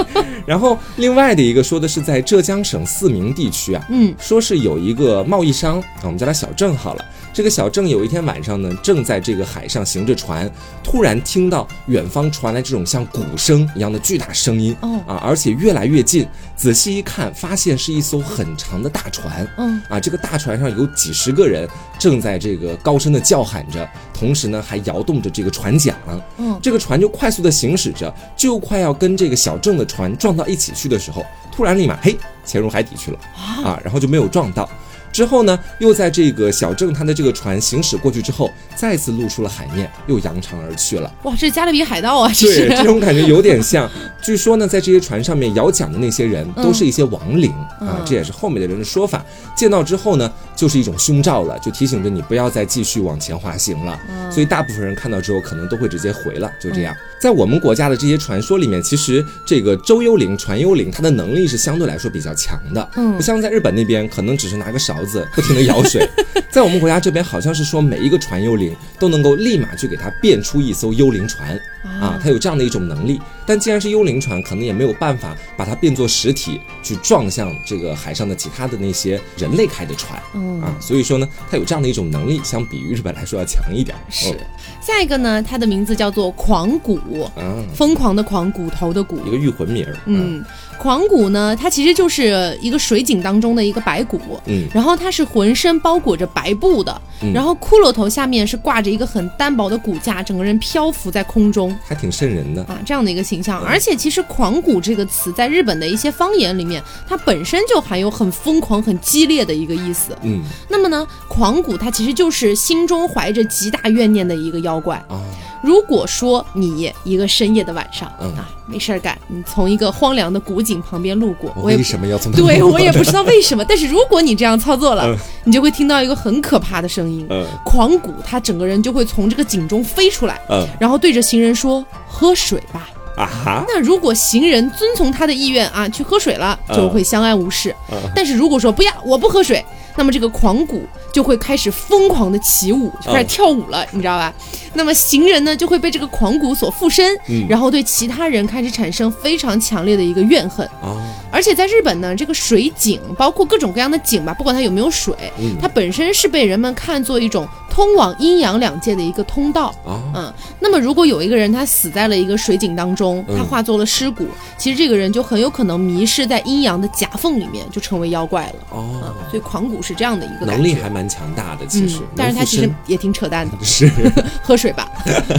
[0.44, 7.04] 然后另外的一个说的是在浙江省四明地区啊，嗯，说是有一个贸易商啊，我们叫他小郑好了。
[7.32, 10.50] 这个小郑有一天晚上呢，正在这个海上行着船，
[10.82, 16.26] 突然听到远方传来这种像鼓声一样的巨大声音，哦啊，而且越来越近。
[16.56, 25.94] 仔细一看，发现是一艘很长的大船，嗯啊，这个大船上有几十个人正在这个高声的叫喊着，同时呢还摇动着这个船桨，
[26.38, 34.68] 嗯，这个船就快速的行驶着，就快要跟这个小郑的船撞到一起去的时候，突然立马嘿潜入海底去了，啊，然后就没有撞到。
[35.12, 41.12] 之后呢，又在这个小郑他的这个船行驶过去之后，再次露出了海面，又扬长而去了。
[41.25, 42.31] 哇，这加勒比海盗啊！
[42.40, 43.90] 对，这种感觉有点像。
[44.23, 49.25] 据说呢，在这些船上面摇桨的那些人，都是一些亡灵啊，这也是后面的人的说法。
[49.57, 53.99] 见到之后呢，就是一种凶兆了，就提醒着你不要再继续往前滑行了。
[54.31, 56.94] 所以大部分人看到之后，可能都会直接回了，就这样。
[57.21, 66.08] 在我们国家的这些传说里面，其实这个周幽灵、传幽灵，它的能力是相对来说比较强的，嗯，不像在日本那边，可能只是拿个勺子不停的舀水，
[66.50, 71.58] 在我们国家这边，好像是说每一个船幽灵都能够立马去给它变出一艘幽灵船。
[72.00, 80.61] 啊，它有这样的一种能力，但既然是幽灵船，可能也没有办法把它变作实体去撞向这个海上的其他的那些人类开的船，嗯。
[80.61, 83.96] 啊，所以说呢，它有这样的一种能力，相比于日本来说要强一点。
[84.11, 84.38] 是，
[84.82, 87.00] 下一个呢，它的名字叫做狂骨，
[87.37, 90.44] 嗯，疯狂的狂，骨头的骨，一个御魂名儿，嗯。
[90.78, 97.02] 狂骨呢，它其实就是一个水井当中的一个白骨，嗯，然后它是浑身包裹着白布的，
[97.34, 102.62] 然后骷髅头下面是挂着一个很单薄的骨架，整个人漂浮在空中，还挺瘆人的。
[102.62, 103.62] 啊，这样的一个形象。
[103.62, 110.42] 而且其实“狂骨”这个词在日本的一些方言里面，它本身就含有很疯狂、很激烈的一个意思，嗯。
[110.68, 115.20] 那么呢，狂骨它其实就是心中怀着极大怨念的一个妖怪啊。
[115.61, 122.31] 如果说你一个深夜的晚上，嗯啊，没事儿干，你从一个荒凉的古井旁边路过，我为什么要从？
[122.31, 133.64] 对我也不知道为什么，但是如果你这样操作了，你就会听到一个很可怕的声音，嗯，狂骨他整个人就会从这个井中飞出来，嗯，然后对着行人说：“喝水吧。”啊哈！
[133.66, 137.74] 那如果行人遵从他的意愿啊，去喝水了，就会相安无事。
[138.14, 139.64] 但是如果说不要，我不喝水。
[139.98, 144.32] 那么这个狂骨就会开始疯狂的起舞，就开始跳舞了，你知道吧？
[144.74, 150.96] 那么行人呢就会被这个狂骨所附身，然后对其他人开始产生非常强烈的一个怨恨啊。
[151.32, 155.12] 而且在日本呢，这个水井包括各种各样的井吧，不管它有没有水，
[155.61, 160.00] 它本身是被人们看作一种通往阴阳两界的一个通道啊。
[160.14, 169.12] 嗯，那么如果有一个人他死在了一个水井当中，他化作了尸骨，其实这个人就很有可能迷失在阴阳的夹缝里面，就成为妖怪了哦。
[169.28, 169.82] 所以狂骨。
[169.88, 173.57] 是这样的一个能力还蛮强大的，其实，但是他其实也挺扯淡的。
[173.64, 173.90] 是，
[174.44, 174.87] 喝水吧，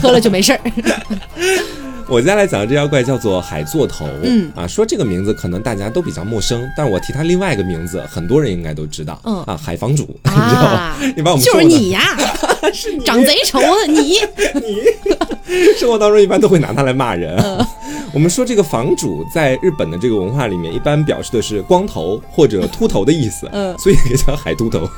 [0.01, 0.59] 喝了就没事儿。
[2.09, 4.51] 我接下来讲的这妖怪叫做海座头，嗯。
[4.55, 9.43] 啊，说这个名字可能大家都比较陌生，但是我提他另外一个名字，很多人应该都知道，嗯。
[9.43, 10.95] 啊，海房主， 你知道吗？
[11.15, 12.01] 你把我们就是你呀，
[12.73, 14.15] 是长贼丑的你。
[15.47, 17.37] 你，生活当中一般都会拿他来骂人。
[18.11, 24.89] 我们说这个房主在日本的这个文化里面，一般表示的是光头或者秃头的意思，嗯，所以也叫海秃头。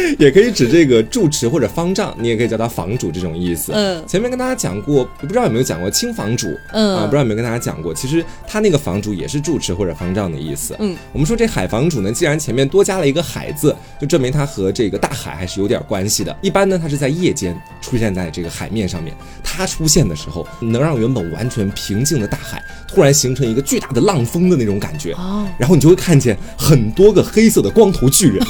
[0.18, 3.72] 也可以指这个住持或者方丈，你也可以叫他房主这种意思。
[3.74, 6.48] 嗯，前面跟大家讲过，不知道有没有讲过清房主？
[6.72, 10.76] 嗯啊，不知道有没有跟大家讲过，其实他那个房主也是住持或者方丈的意思。
[10.78, 16.36] 嗯，我们说这海房主呢，既然前面多加了一个海字，就证明他和这个大海还是有点关系的。
[16.40, 25.12] 一般呢，他是在夜间出现在这个海面上面，他出现的时候，能让原本完全平静的大海突然形成一个巨大的浪峰的那种感觉。
[25.14, 28.44] 哦，然后你就会看见很多个黑色的光头巨人，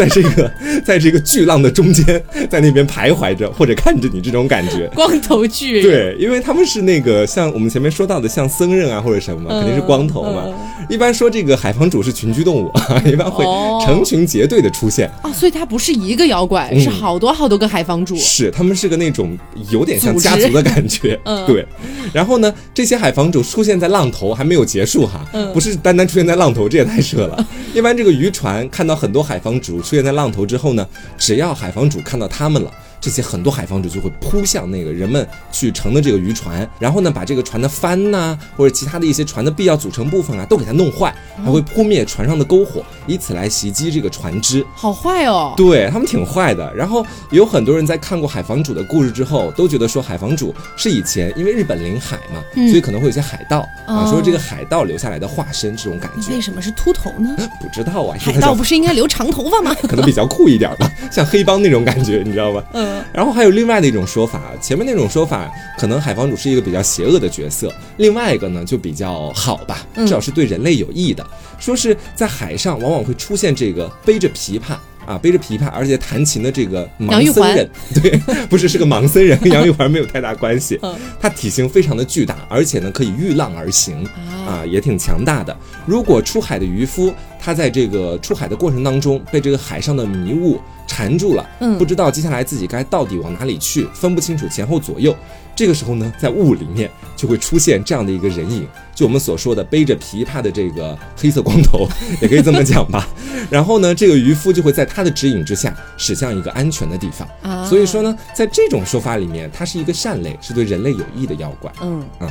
[0.00, 0.50] 在这个。
[0.84, 4.90] 在这个巨浪的中间，在那边徘徊着或者看着你，这种感觉。
[4.94, 5.82] 光头巨人。
[5.82, 10.44] 对，因为他们是那个像我们前面说到的，像僧人啊或者什么，肯定是光头嘛。
[10.90, 12.70] 一般说这个海房主是群居动物，
[13.06, 13.44] 一般会
[13.86, 15.08] 成群结队的出现。
[15.22, 18.16] 啊，所以它不是一个妖怪，是好多好多个海房主。
[18.16, 19.38] 是，他们是个那种
[19.70, 21.18] 有点像家族的感觉。
[21.24, 21.64] 嗯，对。
[22.12, 25.24] 然后呢，这些海房主出现在浪头还没有结束哈，
[25.54, 27.46] 不是单单出现在浪头，这也太扯了。
[27.72, 30.84] 一般这个渔船看到很多海房主出现在浪头之后呢，
[31.16, 32.70] 只要海房主看到他们了。
[33.00, 44.64] 这些很多海防主就会扑向那个人们去乘的这个渔船，然后呢，把这个船的帆呐，或者其他的一些船的必要组成部分啊，都给它弄坏，还会扑灭船上的篝火，以此来袭击这个船只。
[44.74, 45.54] 好坏哦！
[45.56, 46.72] 对他们挺坏的。
[46.74, 56.32] 然后有很多人在看过海房主的故事之后，都觉得说海房主是以前因为日本领海嘛，所以可能会有些海盗啊，说这个海盗留下来的化身这种感觉。
[56.32, 57.34] 为什么是秃头呢？
[57.60, 58.16] 不知道啊。
[58.20, 59.74] 海盗不是应该留长头发吗？
[59.88, 62.62] 可能比较酷一点吧，像黑帮那种感觉，你知道吧？
[62.74, 62.89] 嗯。
[63.12, 71.26] 然后还有另外的一种说法，前面那种说法可能海房主是一个比较邪恶的角色，另外一个呢就比较好吧，至少是对人类有益的。
[71.58, 74.76] 说是在海上往往会出现这个背着琵琶。
[75.06, 77.68] 啊，背着琵琶，而且弹琴的这个盲僧人，
[78.00, 78.16] 对，
[78.48, 80.78] 不是是个盲僧人，跟杨玉环没有太大关系。
[81.18, 84.06] 他体型非常的巨大，而且呢可以御浪而行
[84.46, 85.56] 啊，也挺强大的。
[85.84, 95.14] 如果出海的渔夫，他在这个出海的过程当中被这个海上的迷雾缠住了，嗯，不知道接下来自己该到底往哪里去，分不清楚前后左右。
[95.54, 101.86] 这个时候呢，在雾里面就会出现这样的一个人影，就我们所说的背着琵琶的这个黑色光头，
[102.20, 103.06] 也可以这么讲吧。
[103.48, 107.28] 然后呢，这个渔夫就会在他的指引之下驶向一个安全的地方。
[107.42, 111.70] 啊，所以说呢，在这种说法里面，它是一个善类，是对人类有益的妖怪。
[111.82, 112.28] 嗯嗯。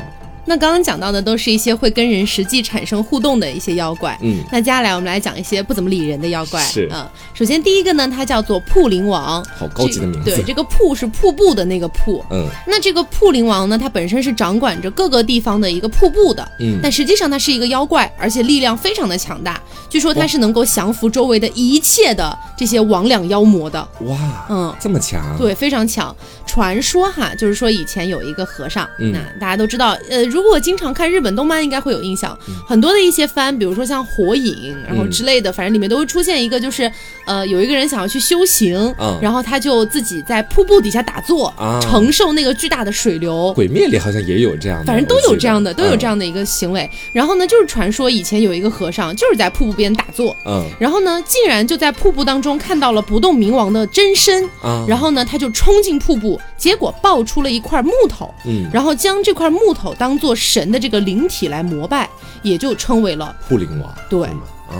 [0.49, 7.07] 那刚刚讲到的都是一些会跟人实际产生互动的一些妖怪，嗯，那接下来我们来讲一些不怎么理人的妖怪，是啊。
[7.35, 10.31] 首先第一个呢，它叫做瀑灵王，好高级的名字。
[10.31, 12.47] 对，这个瀑是瀑布的那个瀑，嗯。
[12.65, 16.79] 那这个瀑灵王呢，它本身是掌管着各个地方的一个瀑布的，嗯。
[16.81, 19.61] 但实际上它是一个妖怪，而且力量非常的强大。
[19.87, 23.79] 据说它是能够降服周围的一切的这些魍魉妖魔的。
[24.01, 24.17] 哇，
[24.49, 25.37] 嗯，这么强？
[25.37, 26.15] 对，非常强。
[26.47, 32.37] 传说哈，就是说以前有一个和尚，那大家都知道，呃，如果经常看日本动漫，应该会有印象。
[32.67, 36.91] 很多的一些番，比如说像火影，然后之类的，反正里面都会出现一个，就是
[37.25, 43.53] 呃，有一个人想要去修行，然后他就自己在瀑布底下打坐，承受那个巨大的水流。
[43.53, 46.89] 鬼灭里好像也有这样的，反正都有这样的，都有这样的一个行为。
[47.13, 54.49] 然后呢，就是传说以前有一个和尚，就是在瀑布边打坐，嗯，然后呢，竟然就在瀑布当中看到了不动明王的真身，
[54.87, 56.39] 然后呢，他就冲进瀑布。
[56.57, 62.09] 结果爆出了一块木头，嗯，然后将这块木头当做神的这个灵体来膜拜，
[62.41, 63.93] 也就称为了护灵王。
[64.09, 64.27] 对，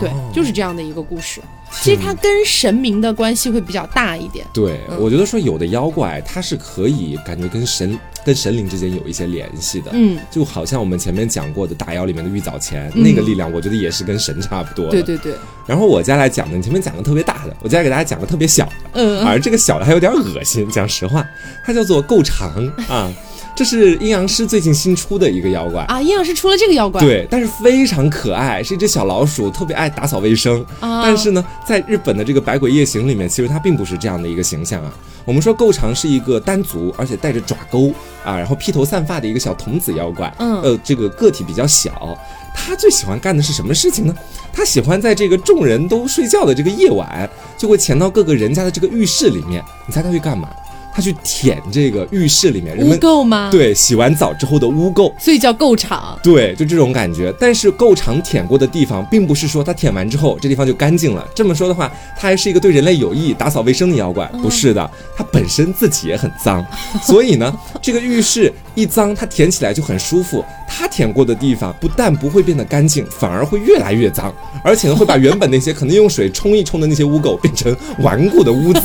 [0.00, 1.40] 对，就是这样的一个故事。
[1.72, 4.44] 其实它跟神明的关系会比较大一点。
[4.52, 9.92] 对，我觉得说有的妖怪它是可以感觉跟神跟神灵之间有一些联系的。
[9.94, 14.90] 嗯，就好像我们前面讲过的大妖里面的玉藻前那个力量，我觉得也是跟神差不多。
[14.90, 15.32] 对对对。
[15.64, 18.72] 然后我家来讲的，你前面讲的特别大的，我家给大家讲个特别小的。
[18.94, 19.24] 嗯。
[19.24, 21.24] 而这个小的还有点恶心，讲实话，
[21.64, 23.12] 它叫做够长啊。
[23.54, 26.00] 这是阴阳师最近新出的一个妖怪啊！
[26.00, 30.64] 阴阳师出了这个妖怪，对，但是非常可爱，是一只小老鼠，特别爱打扫卫生。
[30.80, 34.90] 但是呢，在日本的这个《百鬼夜行》里面，其实它并不是这样的一个形象啊。
[35.26, 37.92] 我们说够长是一个单足，而且带着爪钩
[38.24, 40.32] 啊，然后披头散发的一个小童子妖怪。
[40.38, 42.18] 嗯，呃，这个个体比较小，
[42.54, 44.14] 他最喜欢干的是什么事情呢？
[44.52, 49.62] 他喜欢在这个众人都睡觉的这个夜晚，就会潜到各个人家的这个浴室里面。
[49.86, 50.48] 你猜他会干嘛？
[50.92, 53.48] 他去舔这个浴室里面人们污垢吗？
[53.50, 56.18] 对，洗完澡之后的污垢，所以叫垢场。
[56.22, 57.32] 对，就这种感觉。
[57.38, 61.26] 但是垢场舔过的地方，并不是说他舔完之后这地方就干净了。
[61.34, 64.26] 这么说的话，他还是一个对人类有益、打扫卫生的妖怪？
[64.42, 66.64] 不是的，他本身自己也很脏。
[67.02, 70.44] 所以呢，这个浴室一脏，他舔起来就很舒服。
[70.68, 74.32] 他舔过的地方不但不会变得干净，反而会越来越脏，
[74.64, 78.80] 而且呢，会把原本那些可能用水冲一冲的那些污垢变成顽固的污渍。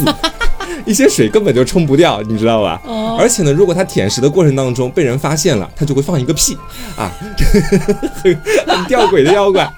[0.86, 2.82] 一些水根本就冲不掉，你知道吧？
[2.86, 3.18] 哦。
[3.20, 6.58] 而且呢，如果他舔食的过程当中被人发现了，他就会放一个屁，
[6.98, 7.12] 啊，
[8.24, 8.34] 很
[8.68, 9.72] 很吊诡的妖怪。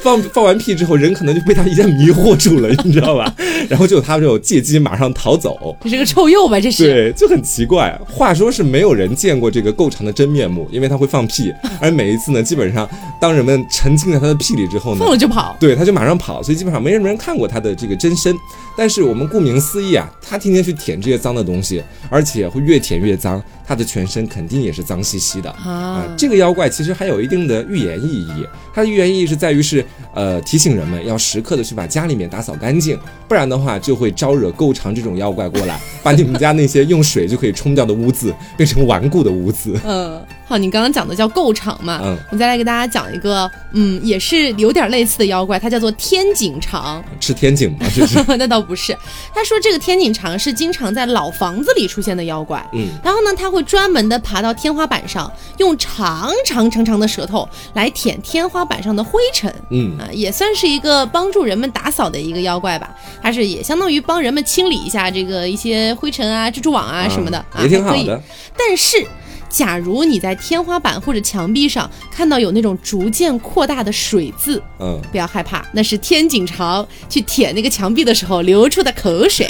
[0.00, 3.32] 放放完屁之后，人可能就被他一下迷惑住了，你知道吧？
[3.68, 5.76] 然后就他就借机马上逃走。
[5.82, 6.60] 这是个臭鼬吧？
[6.60, 6.84] 这是。
[6.84, 7.98] 对，就很奇怪。
[8.08, 12.88] 话说是没有人见过这个够长的真面目，因为他会放屁，而每一次呢，基本上
[13.20, 15.56] 当人们沉浸在他的屁里之后呢，放了就跑。
[15.58, 18.34] 对，他就马上跑，所以基本上没什么人看过他的这个真身。
[18.76, 26.04] 但是我们顾名思义啊，他天天天去舔这些脏的东西，而且会越舔越脏，他的全身肯定也是脏兮兮的啊。
[26.16, 39.78] 这个妖怪其实还有一定的预言意义，它的预言意义是在于是呃提醒人们要时刻的去把家里面打扫干净，不然的话就会招惹够长这种妖怪过来，把你们家那些用水就可以冲掉的污渍 变成顽固的污渍。
[39.84, 40.20] 嗯。
[40.46, 42.00] 好，你刚刚讲的叫够长嘛？
[42.04, 47.02] 嗯，我再来给大家讲一个，嗯，也是有点类似的妖怪，它叫做天井长。
[47.18, 47.78] 是天井吗？
[47.96, 48.22] 这是？
[48.36, 48.94] 那倒不是。
[49.34, 52.62] 他说这个天井长是经常在老房子里出现的妖怪。
[52.74, 59.54] 嗯，然后呢，他会专门的爬到天花板上，用长长长长的舌头来舔天花板上的灰尘。
[59.70, 62.94] 嗯啊，也算是一个帮助人们打扫的一个妖怪吧。
[63.22, 68.20] 它是也相当于帮人们清理一下这个一些灰尘啊、蜘蛛网啊什么的啊，也挺好的。
[68.58, 69.06] 但是。
[69.46, 79.48] 假如你在天花板或者墙壁上看到有那种逐渐扩大的水渍，嗯，不要害怕，那是天井长去舔那个墙壁的时候流出的口水。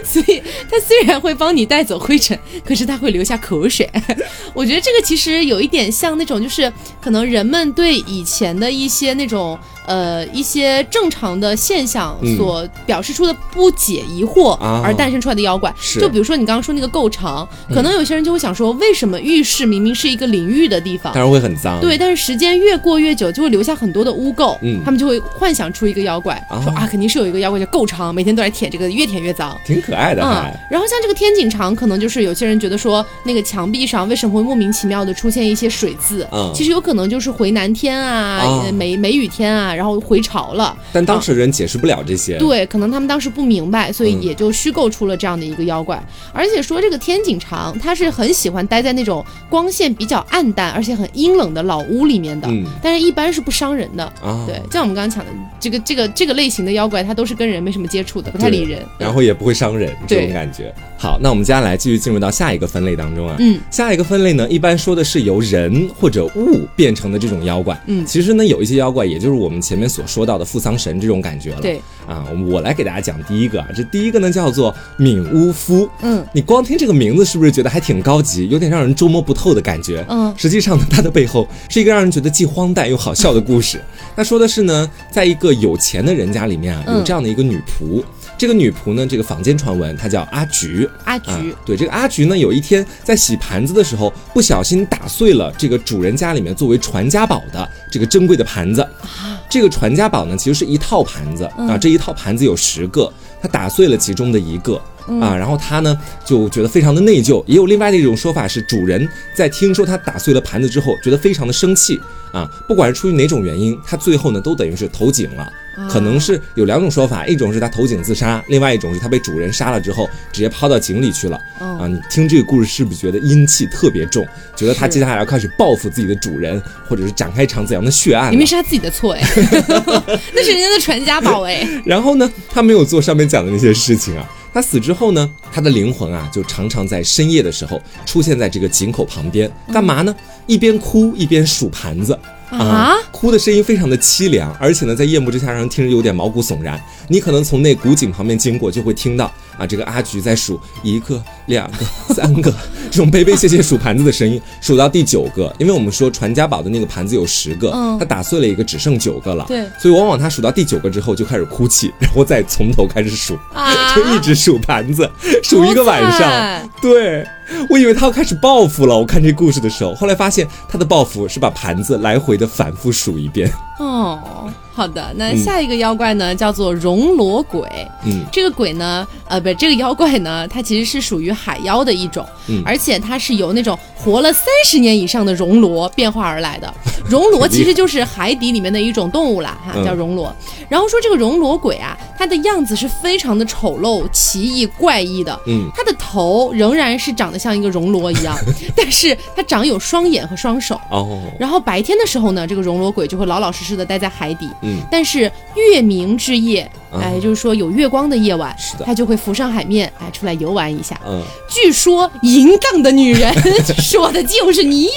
[0.06, 3.88] 所以它虽然会帮你带走灰尘，可是它会留下口水。
[4.54, 9.58] 我觉得这个其实有一点像那种，就是可能人们对以前的一些那种。
[9.90, 14.52] 呃一些正常的现象所表示出的不解疑惑
[14.84, 15.74] 而诞生出来的妖怪。
[15.98, 21.80] 就比如说你刚刚说那个够长，可能有些人就会想说，为什么浴室明明是一个淋浴的地方，当然会很脏。
[21.80, 24.56] 对，但是时间越过越久，就会留下很多的污垢。
[24.62, 30.22] 嗯，他们就会幻想出一个妖怪，说啊，肯定是有一个妖怪叫够长，每天都来舔这个，越舔越脏，挺可爱的。
[30.22, 36.26] 嗯，然后像这个天井长，可能就是有些人觉得说，那个墙壁上为什么会莫名其妙的出现一些水渍？
[36.30, 40.76] 嗯，其实有可能就是回南天啊，梅梅雨天啊，然后回潮了。
[40.92, 42.36] 但当时人解释不了这些。
[42.36, 45.98] 对，可能他们当时不明白，所以也就虚构出了这样的一个妖怪。
[46.34, 52.46] 而且说这个天井长，他是很喜欢待在那种光线比较暗淡而且很阴冷的老屋里面的，
[52.82, 54.04] 但是一般是不伤人的。
[54.22, 60.74] 啊，对，像我们刚刚讲的这个这个这个类型的妖怪，它都是跟人没什么接触的，不太理人，然后也不会伤人，这种感觉。
[60.98, 63.36] 好，那我们接下来继续进入到下一个分类当中啊。
[63.38, 67.80] 嗯，下一个分类呢，一般说的是由人或者物变成的这种妖怪。
[67.86, 71.60] 嗯，其实呢，有一些妖怪，也就是我们前面所说到的富桑神这种感觉了。
[71.60, 75.88] 对，啊，我来给大家讲第一个啊，这第一个呢叫做敏乌夫。
[76.02, 80.04] 嗯，你光听这个名字是不是觉得还挺高级，有点让人捉摸不透的感觉？
[80.08, 83.80] 嗯，实际上呢，它的背后是一个让人觉得既荒诞又好笑的故事。
[84.16, 88.02] 那说的是呢，在一个有钱的人家里面啊，有这样的一个女仆。
[88.40, 90.88] 这个女仆呢，这个坊间传闻她叫阿菊。
[91.04, 98.80] 阿菊，对这个阿菊呢，有一天在洗盘子的时候，不小心打碎了这个主人家里面作为传家宝的这个珍贵的盘子。
[98.80, 103.12] 啊这个传家宝呢，其实是一套盘子啊，这一套盘子有十个，
[103.42, 104.80] 她打碎了其中的一个
[105.20, 107.44] 啊，然后她呢就觉得非常的内疚。
[107.46, 112.00] 也有另外的一种说法是，主人在听说她打碎了盘子之后，觉得非常的生气
[112.32, 115.52] 啊，不管是出于哪种原因，他最后呢都等于是投井了。
[115.88, 121.36] 可能是有两种说法，一种是他投井自杀，另外一种是他被主人杀了之后直接抛到井里去了。
[121.58, 124.26] 啊，你听这个故事是不是觉得阴气特别重？
[124.56, 128.30] 觉得他接下来要开始报复自己的主人，或者是展开一场怎样的血案？
[128.30, 129.22] 明明是他自己的错哎，
[130.34, 131.66] 那是人家的传家宝哎。
[131.86, 134.28] 然后呢，他没有做上面讲的那些事情啊。
[134.52, 140.12] 他死之后呢，他的灵魂啊就常常在深夜的时候出现在这个井口旁边，干嘛呢？
[140.46, 142.18] 一边哭一边数盘子。
[142.50, 146.80] 啊，哭的声音非常的凄凉，而且呢，在夜幕之下让人听着有点毛骨悚然。
[147.08, 151.78] 你可能从那古井旁边经过，就会听到啊，这个阿菊在数一个、两个、
[152.14, 152.52] 三个
[152.90, 159.44] 这种悲悲切切数盘子的声音，数到第九个，因为我们说传家宝的那个盘子有十个，他打碎了一个，只剩九个了。
[159.48, 163.36] 对，所以往往他数到第九个之后就开始哭泣，然后再从头开始数，
[163.94, 165.08] 就一直数盘子，
[165.42, 166.70] 数一个晚上。
[166.80, 167.26] 对。
[167.68, 168.96] 我以为他要开始报复了。
[168.96, 173.50] 我看这故事的时候，后来发现他的报复是把盘子来回的反复数一遍。
[173.78, 174.50] 哦。
[174.72, 177.68] 好的，那下一个妖怪呢，叫做熔罗鬼。
[178.04, 186.72] 嗯，这个鬼呢，呃，不，这个妖怪呢，它其实是属于海妖的一种，嗯，而且它是由那种活了三十年以上的熔罗变化而来的。
[187.08, 190.34] 熔罗其实就是海底里面的一种动物啦，哈，叫熔罗。
[190.68, 195.38] 然后说这个熔罗鬼啊，它的样子是非常的丑陋、奇异、怪异的。
[195.46, 198.38] 嗯，它的头仍然是长得像一个熔罗一样，
[198.76, 200.80] 但是它长有双眼和双手。
[200.90, 204.48] 哦，然后白天的时候呢，这个熔罗鬼就会老老实实的待在海底。
[204.90, 210.98] 但是月明之夜，哎，就是说有月光的夜晚，是他就会浮上海面，哎，出来游玩一下。
[211.06, 213.32] 嗯，据说淫荡的女人
[213.78, 214.88] 说的就是你，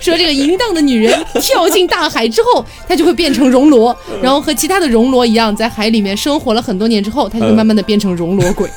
[0.00, 8.68] 说这个淫荡的女人跳进大海之后，她就会变成熔罗，然后和其他的熔罗一样，在海里面生活了很多年之后，她就慢慢的变成熔罗鬼。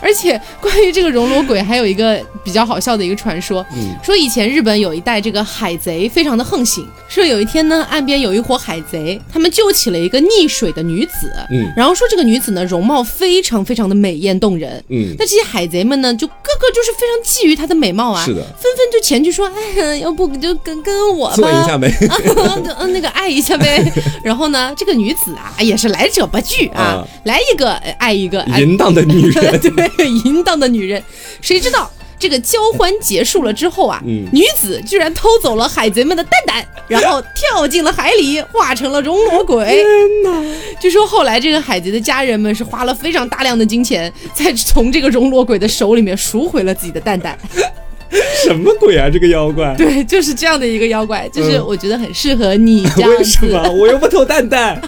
[0.00, 3.64] 而且关于这个熔罗鬼，还有一个比较好笑的一个传说，
[4.02, 19.46] 说以前日本有一代这个海贼非常的横行，说有一天呢，岸边有一伙海贼，他们救起了一个溺水的女子，嗯，然后说这个女子呢容貌非常非常的美艳动人，嗯，那这些海贼们呢就个个就是非常觊觎她的美貌啊，是的，纷纷就前去说，
[19.76, 21.92] 哎，要不就跟跟我吧，做一下呗，
[22.78, 23.84] 嗯，那个爱一下呗，
[24.24, 30.08] 然后呢，这个女子啊也是来者不拒啊，来一个爱一个，淫荡的女人， 对。
[30.24, 31.02] 淫荡的女人，
[31.42, 31.90] 谁知道
[32.20, 39.64] 这个交欢结束了之后啊，女子居然偷走了海贼们的蛋蛋，然后跳进了海里，化成了熔罗鬼。
[39.64, 39.84] 天
[40.22, 40.54] 哪！
[40.78, 47.38] 据说后来这个海贼的家人们是花了非常大量的金钱，才从这个熔罗鬼的手里面赎回了自己的蛋蛋。
[48.44, 49.08] 什么鬼啊！
[49.10, 49.74] 这个妖怪？
[49.78, 52.84] 对，就是这样的一个妖怪，就是我觉得很适合你。
[53.06, 53.70] 为什么？
[53.72, 54.80] 我又不偷蛋蛋。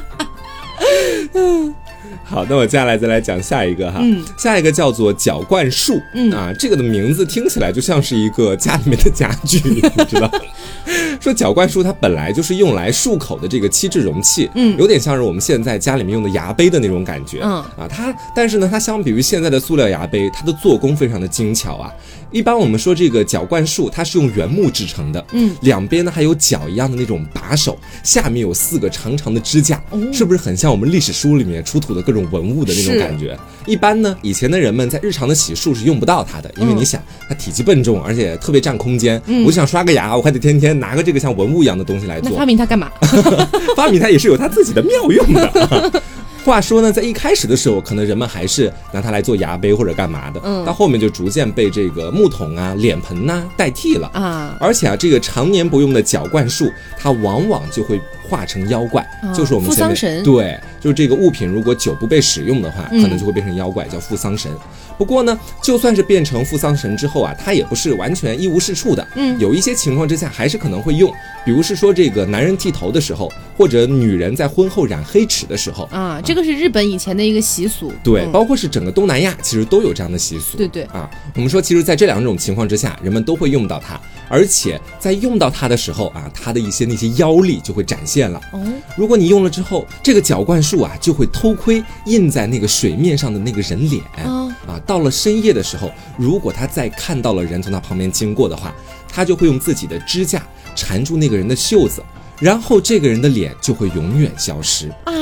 [2.33, 6.01] 好，那我接下来再来讲下一个哈，嗯下一个叫做搅罐树，
[6.33, 10.31] 啊，这个的名字听起来就像是一个家里面的家具，你知道？
[11.21, 21.93] 说搅罐树它本来就是用来漱口的这个漆制容器，嗯，有点像是我们现在家里面用的牙杯的那种感觉，嗯啊，它但是呢，它相比于现在的塑料牙杯，它的做工非常的精巧啊。
[22.33, 29.81] 一般我们说这个搅罐树，它是用原木制成的，嗯，两边呢还有角一样的那种把手，下面有四个长长的支架，
[30.11, 33.39] 是不是很像我们历史书里面出土的各种文物的那种感觉？
[33.67, 39.21] 一般呢，以前的人们在日常的洗漱是用不到它的，因为你想，它体积笨重，而且特别占空间。
[39.27, 42.37] 嗯我想刷个牙，我还得天天拿个这个像文物一样的东西来做。
[42.37, 42.91] 发明它干嘛？
[43.77, 46.03] 发明它也是有它自己的妙用的。
[46.45, 54.57] 话说呢，在一开始的时候，可能人们还是拿它来做牙杯或者干嘛的，嗯，到后面就逐渐被这个木桶啊、脸盆呐代替了啊。
[54.59, 56.69] 而且啊，这个常年不用的脚灌树，
[56.99, 64.51] 它往往就会化成妖怪，就是我们前面对，就是这个物品如果久不被使用的话，可能就会变成妖怪，叫富桑神。
[64.99, 71.11] 不过呢，就算是变成富桑神之后啊，它也不是完全一无是处的，嗯，有一些情况之下还是可能会用，
[71.45, 76.21] 比如是说这个男人剃头的时候，或者女人在婚后染黑齿的时候啊。
[76.23, 81.09] 这个是日本以前的一个习俗，对，包括是整个东南亚，其实都有这样的习俗，对对啊。
[81.35, 88.41] 我们说，其实，在这两种情况之下，人们都会用到它，而且在用到它的时候啊，它的一些那些妖力就会展现了。
[88.53, 88.63] 哦，
[88.97, 94.49] 如果你用了之后，这个搅罐树啊，就会偷窥印在那个水面上的那个人脸啊。
[94.67, 98.75] 啊，到了深夜的时候，如果他再看到了人从他旁边经过的话，
[99.07, 100.43] 他就会用自己的支架
[100.75, 102.03] 缠住那个人的袖子，
[102.41, 105.13] 然后这个人的脸就会永远消失啊。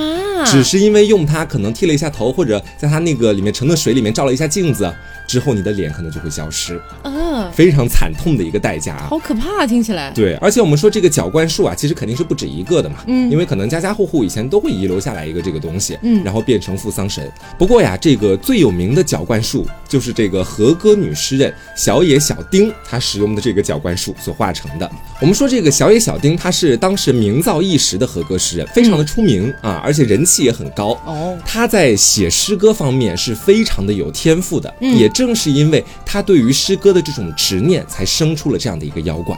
[0.47, 4.91] 只是因为用它，可能剃了一下头，或者在他那个里面盛的水里面照了一下镜子。
[5.31, 10.11] 之后你的脸可能就会消失，嗯，非常惨痛的一个代价啊，好可怕，听起来。
[10.13, 17.31] 对，而且我们说这个角冠术啊，其实肯定是不止一个的嘛，嗯，因为可能家家户户以前都会遗留下来一个这个东西，嗯，然后变成扶桑神。
[17.57, 24.91] 不过呀，这个最有名的角冠术就是这个和歌女诗人小野小町她使用的这个角冠术所化成的。
[25.21, 31.39] 我们说这个小野小町，她是当时名噪一时的和歌诗人，非常的出名啊，而且人气也很高哦。
[31.47, 35.09] 她在写诗歌方面是非常的有天赋的，也。
[35.21, 39.37] 正是因为他对于诗歌的这种执念，才生出了这样的一个妖怪！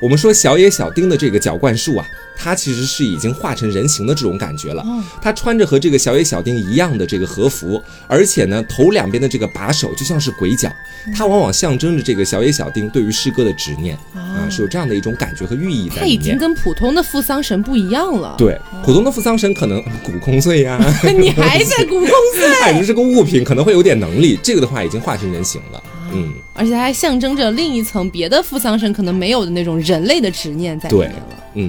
[0.00, 2.06] 我们说小野小町的这个搅罐树啊。
[2.34, 4.84] 它其实是已经化成人形的这种感觉了。
[5.20, 10.68] 它穿着和这个小野小町一样的这个和服，而且呢，头两边的这个把手就像是鬼脚，
[11.14, 16.00] 它往往象征着这个小野小町对于诗歌的执念啊，是有这样的一种感觉和寓意在里面。
[16.00, 18.34] 它已经跟普通的扶桑神不一样了。
[18.38, 20.80] 对，普通的扶桑神可能古空碎呀，
[21.16, 22.48] 你还在古空碎？
[22.62, 25.80] 哎，你这个物品可能会有点能力，这个的话已经化成人形了。
[26.14, 31.44] 嗯，而且它还象征着另一层别的扶桑神可能没有的那种人类的执念在里面了。
[31.54, 31.68] 嗯。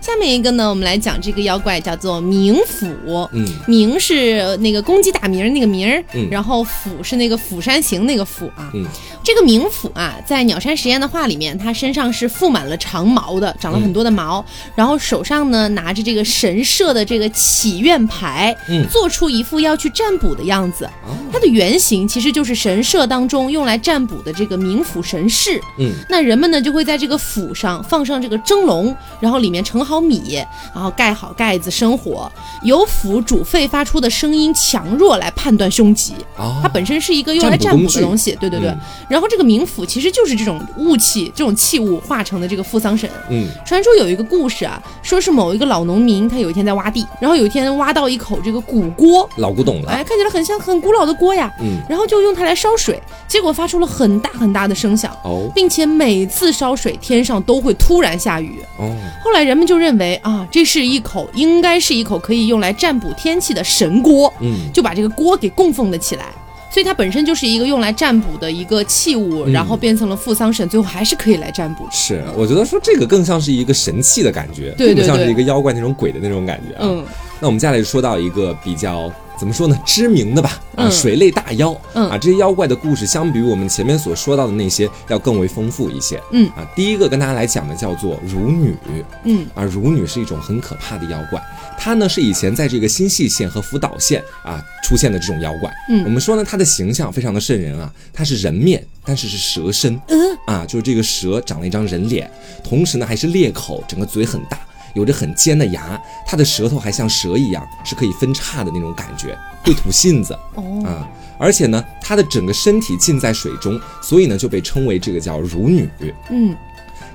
[0.00, 2.86] 下面一个呢，我们来讲这个妖怪叫做冥府。
[3.32, 8.70] 嗯，冥是那个公鸡打鸣那个鸣儿，然后府是那个釜山行那个府啊。
[8.74, 8.86] 嗯，
[9.24, 14.44] 这个冥府啊，在鸟山实验的画里面，它身上是覆满了长毛的，长了很多的毛，
[14.76, 20.88] 然后手上呢拿着这个神社的这个祈愿牌，嗯，做出一副要去占卜的样子。
[21.32, 25.60] 它的原型其实就是神社当中用来占卜的这个冥府神室。
[25.78, 30.04] 嗯，那人们呢就会在这个府上放上这个蒸笼，然后里面盛好。
[30.04, 30.34] 米，
[30.74, 32.30] 然后盖好盖子生火，
[32.62, 36.12] 由府煮沸发出的声音强弱来判断凶吉。
[36.36, 38.74] 它本身是一个用来占卜的东西，对对对。
[39.14, 43.08] 然后这个冥府其实就是这种雾气、这种器物化成的这个扶桑神。
[43.30, 51.48] 嗯，传说有一个故事啊，说是某一个老农民，他有一天在挖地，然后有一天挖到一口这个古锅，老古董了，哎，看起来很像很古老的锅呀。
[51.60, 58.58] 嗯，然后就用它来烧水，结果发出了很大很大的声响，哦，并且每次烧水天上都会突然下雨。
[58.78, 58.92] 哦，
[59.22, 59.74] 后来人们就。
[59.84, 66.32] 认为啊，这是一口应该是一口可以用来占卜天气的神锅，嗯，就把这个锅给供奉了起来。
[66.74, 71.86] 所以它本身就是一个用来占卜的一个器物，然后变成了富桑神，最后还是可以来占卜。
[71.92, 76.80] 是，我觉得说这个更像是一个神器的感觉，对不像是一个妖怪那种鬼的那种感觉啊。
[76.82, 77.04] 嗯，
[77.38, 79.08] 那我们接下来就说到一个比较。
[79.36, 79.76] 怎么说呢？
[79.84, 88.76] 知名的吧，啊，水类大妖，嗯啊，这些妖怪的故事相比于我们前面所说到的那些要更为丰富一些，嗯，啊，第一个跟大家来讲的叫做乳女，
[89.24, 91.42] 嗯，啊，乳女是一种很可怕的妖怪，
[91.78, 100.16] 它呢是以前在这个新细县和福岛县啊出现的这种妖怪，嗯，我们说呢它的形象非常的瘆人啊，它是人面，但是是蛇身，嗯，
[100.46, 102.30] 啊，就是这个蛇长了一张人脸，
[102.62, 104.58] 同时呢还是裂口，整个嘴很大。
[104.94, 111.10] 有着很尖的牙，它的舌头还像蛇一样，是可以分叉的那种感觉，会吐信子哦啊！
[111.36, 115.90] 而且呢，它的整个身体浸在水中，所以呢就被称为这个叫乳女。
[116.30, 116.54] 嗯，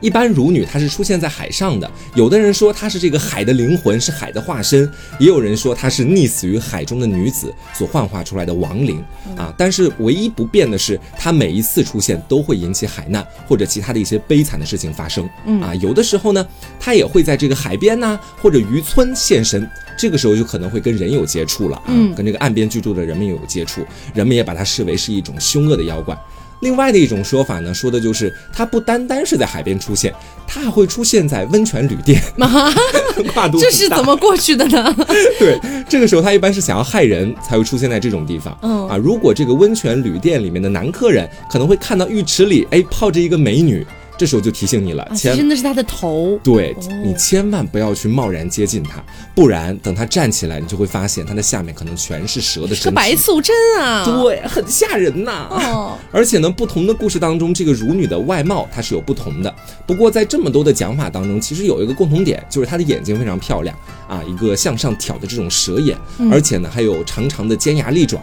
[0.02, 4.90] 一般乳女她是出现在海上的，有的人说她是这个海的灵魂，是海的化身，
[5.20, 9.04] 也有人说她是溺死于海中的女子所幻化出来的亡灵
[9.36, 9.54] 啊。
[9.58, 15.28] 但是唯一不变的是，她每一次出现都会引起海难或者其他的一些悲惨的事情发生
[15.62, 15.74] 啊。
[15.76, 16.48] 有的时候呢，
[16.80, 26.18] 她也会在这个海边呐或者渔村现身，这个时候就可能会跟人有接触了啊，跟这个岸边居住的人们有接触，人们也把它视为是一种凶恶的妖怪。
[26.62, 30.14] 另外的一种说法呢，说的就是它不单单是在海边出现，
[30.48, 32.22] 它还会出现在温泉旅店。
[33.34, 34.96] 跨度这是怎么过去的呢？
[35.40, 38.58] 对，这个时候他一般是想要害人才会出现在这种地方。
[38.62, 43.86] 嗯啊，如果这个温泉旅店里面的男客人可能会看到浴池里哎泡着一个美女。
[44.20, 46.38] 这时候就提醒你了，其实那是他的头。
[46.44, 49.02] 对你千万不要去贸然接近他，
[49.34, 52.96] 不然等他站起来，你就会发现他的下面可能全是蛇的身体。
[52.96, 55.48] 白素贞啊，对，很吓人呐。
[55.50, 59.56] 哦， 而且呢，不同的故事当中，这个乳女的外貌它是有不同的。
[59.88, 63.74] 不过在这么多的讲法当中，其实有一个共同点，就是她的眼睛非常漂亮
[64.10, 65.98] 啊，一个向上挑的这种蛇眼，
[66.30, 68.20] 而且呢还有长长的尖牙利爪，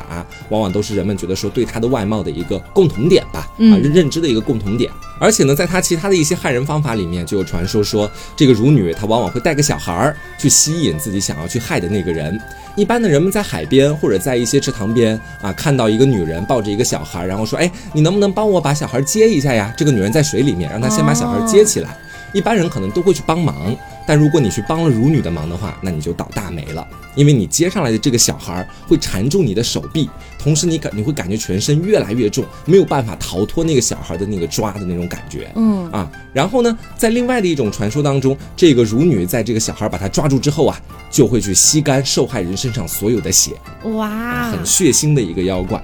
[0.51, 4.92] 往往都是人们觉得说对她的外貌的一个共同点吧，啊，认知的一个共同点。
[5.18, 12.37] 而且呢，在她其他的一些害人方法里面，就有传说说，这个乳女她往往会带个小孩儿去吸引自己想要去害的那个人。
[12.74, 21.97] 一般的人们在海边或者在一些池塘边啊，看到一个女人抱着一个小孩，然后说：“哎，你能不能帮我把小孩接一下呀？”这个女人在水里面，让她先把小孩接起来。
[22.32, 23.74] 一般人可能都会去帮忙，
[24.06, 30.08] 但如果你去帮了乳女的忙的话，那你就倒大霉了，因为你接上来的这个小孩会缠住你的手臂，
[30.38, 35.50] 同时你感你会感觉全身越来越重，没有办法逃脱那个小孩的那个抓的那种感觉。
[35.56, 43.52] 嗯啊，然后呢，在另外的一种传说当中，这个乳女在这个小孩把她抓住之后啊，就会去吸干受害人身上所有的血。
[43.84, 45.82] 哇，很血腥的一个妖怪。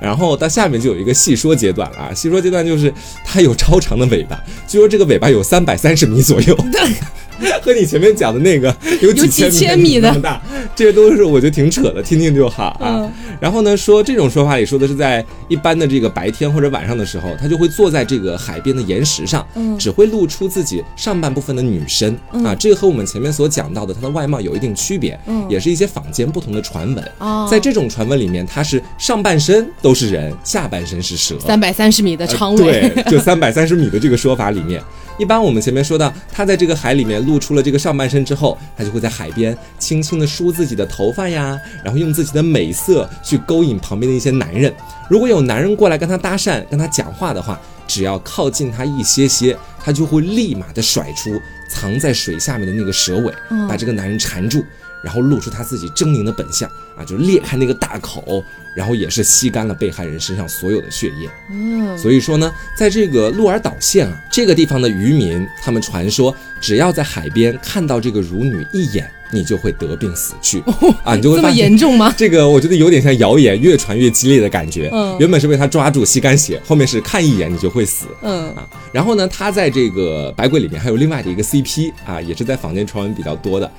[0.00, 2.92] 然后到下面就有一个细说阶段了啊， 细说阶段就是
[3.24, 6.56] 它有超长的尾巴，据说这个尾巴有三百三十米左右。
[7.62, 10.40] 和你前面讲的那个有几千米那么大，
[10.74, 13.10] 这些都是我觉得挺扯的，听听就好啊。
[13.40, 19.46] 然后呢，说这种说法里说的是在一般的这个白天或者晚上的时候，他就会坐在这个海边的岩石上，
[19.78, 22.54] 只会露出自己上半部分的女身啊。
[22.54, 25.18] 这个和我们前面所讲到的他的外貌有一定区别，
[25.48, 27.48] 也是一些坊间不同的传闻。
[27.50, 31.38] 在这种传闻里面，他是上半身都是人，下半身是蛇。
[31.40, 34.82] 三百三十米的长尾，对，就三百三十米的这个说法里面。
[35.18, 44.72] 一般我们前面说到，他在这个海里面露出了这个上半身之后，他就会在海边轻轻的梳自己的头发呀，然后用自己的美色去勾引旁边的一些男人。
[45.08, 51.30] 如果有男人过来跟他搭讪、跟他讲话的话，只要靠近他一些些，他就会立马的甩出
[51.68, 53.32] 藏在水下面的那个蛇尾，
[53.68, 54.64] 把这个男人缠住。
[55.02, 56.70] 然后露出他自己狰狞的本相
[57.00, 58.44] 啊，就裂开那个大口，
[58.74, 61.28] 然后也是吸干了被害人身上所有的血液。
[61.50, 70.62] 嗯，所以说呢，在这个鹿儿岛县啊，这个地方的渔民，他们传说，只要在海边看到这个乳女一眼，你就会得病死去
[71.02, 72.14] 啊，你就会这么严重吗？
[72.16, 74.90] 这个我觉得有点像谣言，越传越激烈的感觉。
[74.92, 78.06] 嗯，原本是被他抓住吸干血，后面是看一眼你就会死。
[78.22, 83.70] 嗯啊，然后呢，他在这个百鬼里面还有另外的一个 CP 啊，也是在坊间传闻比较多的。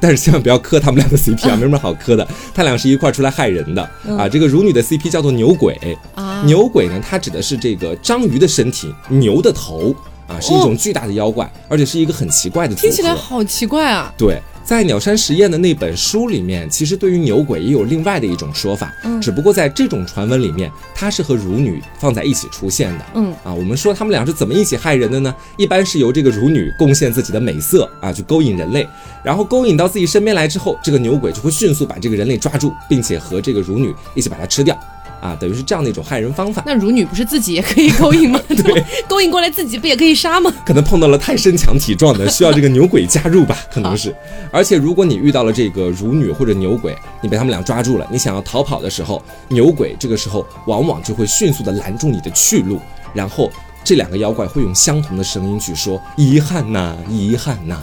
[0.00, 2.26] 但是千万不要磕他们俩的 CP 啊， 没什么好磕的。
[2.54, 3.82] 他俩是一块出来害人的
[4.16, 4.28] 啊。
[4.28, 6.42] 这个乳女的 CP 叫做牛鬼啊。
[6.44, 9.94] 牛鬼呢，它指的是这个章鱼的身体，牛的头
[10.26, 12.74] 啊，是一种巨大的妖怪，而且是一个很奇怪的。
[12.74, 14.12] 听起来好奇怪啊。
[14.18, 14.40] 对。
[14.66, 25.32] 在鸟山实验的那本书里面，其实对于牛鬼也有另外的一种说法，嗯，只不过在这种传闻里面，它是和乳女放在一起出现的，嗯啊，我们说他们俩是怎么一起害人的呢？
[25.56, 28.84] 一般是由这个乳女贡献自己的美色啊，去勾引人类，
[29.22, 34.76] 然后勾引到自己身边来之后，这个牛鬼就会迅速把这个人类抓住，并且和这个乳女一起把它吃掉。
[35.20, 36.62] 啊，等于是这样的一种害人方法。
[36.66, 38.40] 那乳女不是自己也可以勾引吗？
[38.48, 40.52] 对，勾引过来自己不也可以杀吗？
[40.64, 43.56] 可能碰到了太身强体壮的，需要这个牛鬼加入吧？
[43.72, 44.14] 可能是。
[44.50, 52.80] 而且如果你遇到了这个乳女或者牛鬼，你被他们俩抓住了，你想要逃跑的时候，牛鬼这个时候往往就会迅速的拦住你的去路，
[53.14, 53.50] 然后
[53.82, 57.80] 这两个妖怪会用相同的声音去说：“遗憾呐，遗憾呐。”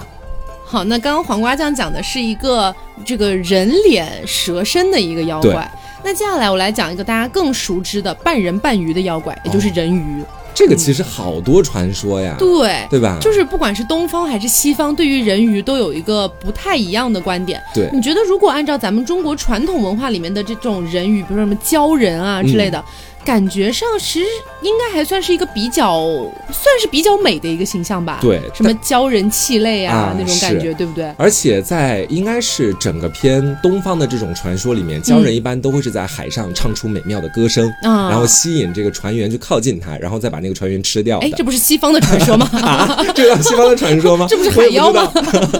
[0.66, 2.74] 好，那刚刚黄瓜酱讲的是一个
[3.06, 5.72] 这个人脸蛇身的一个妖怪。
[6.04, 10.24] 那接下来我来讲一个大家更熟知的半人半鱼的妖怪，也就是人鱼。
[10.56, 13.18] 这个其实好多传说呀，对对吧？
[13.20, 17.60] 就是不管是东方还是西方，对于人鱼都有一个不太一样的观点。
[17.74, 22.84] 对，你觉得如果按照咱们中国传统文化里面的这种人鱼，比如说什么鲛人啊之类的，
[23.26, 24.26] 感觉上其实
[24.62, 26.02] 应该还算是一个比较
[26.52, 28.20] 算是比较美的一个形象吧。
[28.22, 31.14] 对，什么鲛人气泪啊那种感觉，对不对？
[31.18, 41.20] 而且在应该是整个偏东方的这种传说里面，鲛人一般都会是在海上唱出美妙的歌声，然后吸引这个船员去靠近他，然后再把那个船员吃掉。
[41.20, 42.50] 哎，这不是西方的传说吗？
[43.16, 44.28] 这是西方的传说吗？
[44.30, 45.12] 这不是海妖吗？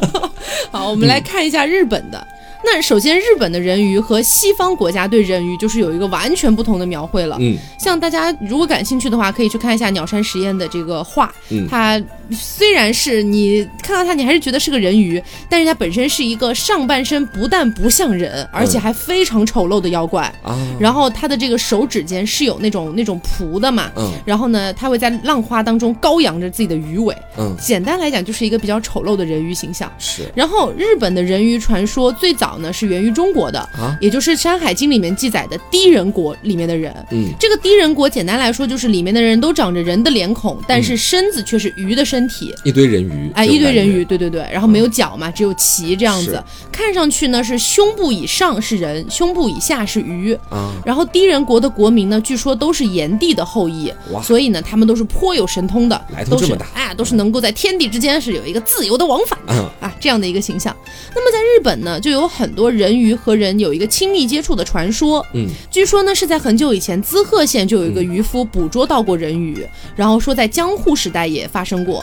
[0.72, 2.28] 好，我们来看一下日本的。
[2.66, 7.38] 那首先，日本的人鱼和西方国家对人鱼就是有一个完全不同的描绘了。
[7.40, 11.34] 嗯，像大家如果感兴趣的话，可以去看一下鸟山实验的这个画。
[11.50, 12.02] 嗯，它
[12.32, 20.24] 虽然是你看到它，你还是觉得是个人鱼，但是它本身是一个上半身不但不像人，而且还非常丑陋的妖怪。
[20.42, 23.92] 啊，然后它的这个手指间是有那种那种蹼的嘛。
[23.98, 27.14] 嗯，然后呢，它会在浪花当中高扬着自己的鱼尾。
[27.38, 29.92] 嗯，简单来讲就是一个比较丑陋的人鱼形象。
[30.00, 30.24] 是。
[30.34, 32.54] 然后日本的人鱼传说最早。
[32.54, 36.94] 呢是源于中国的啊，也就是《山海经》里面记载的低人国里面的人。
[37.10, 43.32] 嗯，这个低人国简单来说就是里面的人都长着人的脸孔，但是身子却是鱼的身体，一堆人鱼。
[43.34, 50.34] 哎，一堆人鱼，对对对，然后没有脚嘛，只有鳍这样子，看上去呢是胸部以上是人，胸部以下是鱼。
[50.50, 50.72] 啊。
[50.86, 53.92] 然后低人国的国民呢，据说都是炎帝的后裔，
[54.24, 59.40] 所以呢他们都是颇有神通的，来头这么大，哎，都是能够在天地之间是有一个自由的往返。
[59.48, 60.76] 啊这样的一个形象。
[61.16, 62.44] 那么在日本呢，就有很。
[62.44, 69.66] 很多人鱼和人有一个亲密接触的传说，嗯，据说呢是在很久以前，滋贺县就有一个渔夫捕捉到过人鱼，
[69.96, 72.03] 然后说在江户时代也发生过。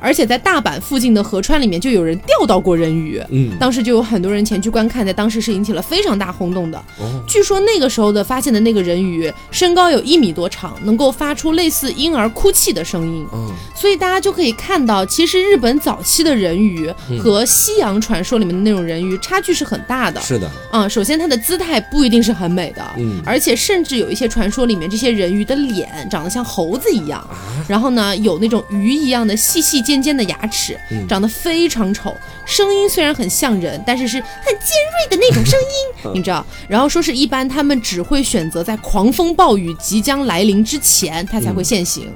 [0.00, 6.78] 而且在大阪附近的河川里面就有人钓到过人鱼，嗯，当时就有很多人前去观看，在当时是引起了非常大轰动的。
[6.98, 13.26] 哦，据说那个时候的发现的那个人鱼身高有一米多长，能够发出类似婴儿哭泣的声音。
[13.32, 20.20] 嗯，所以大家就可以看到，其实日本早期的人鱼和西洋传说里面的那种人鱼差距是很大的。
[20.20, 27.26] 是的，嗯，首先它的姿态不一定是很美的，嗯，而且甚至有一些传说里面这些人鱼的脸长得像猴子一样，
[27.66, 29.82] 然后呢有那种鱼一样的细细。
[29.88, 30.78] 尖尖的牙齿，
[31.08, 32.14] 长得非常丑，
[32.44, 34.76] 声音虽然很像人，但是是很尖
[35.08, 35.58] 锐的那种声
[36.04, 36.44] 音， 你知道？
[36.68, 42.12] 然后说是一般他们只会选择在狂风暴雨即将来临之前，它才会现形。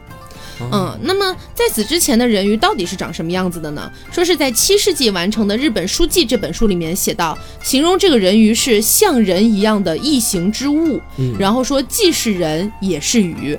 [0.70, 3.90] 嗯，那么在此之前的人鱼到底是长什么样子的呢？
[4.12, 11.00] 说是在七世纪完成的《日本书记》这本书里面写到，形容这个人鱼是像人一样的异形之物，
[11.38, 13.58] 然后说既是人也是鱼。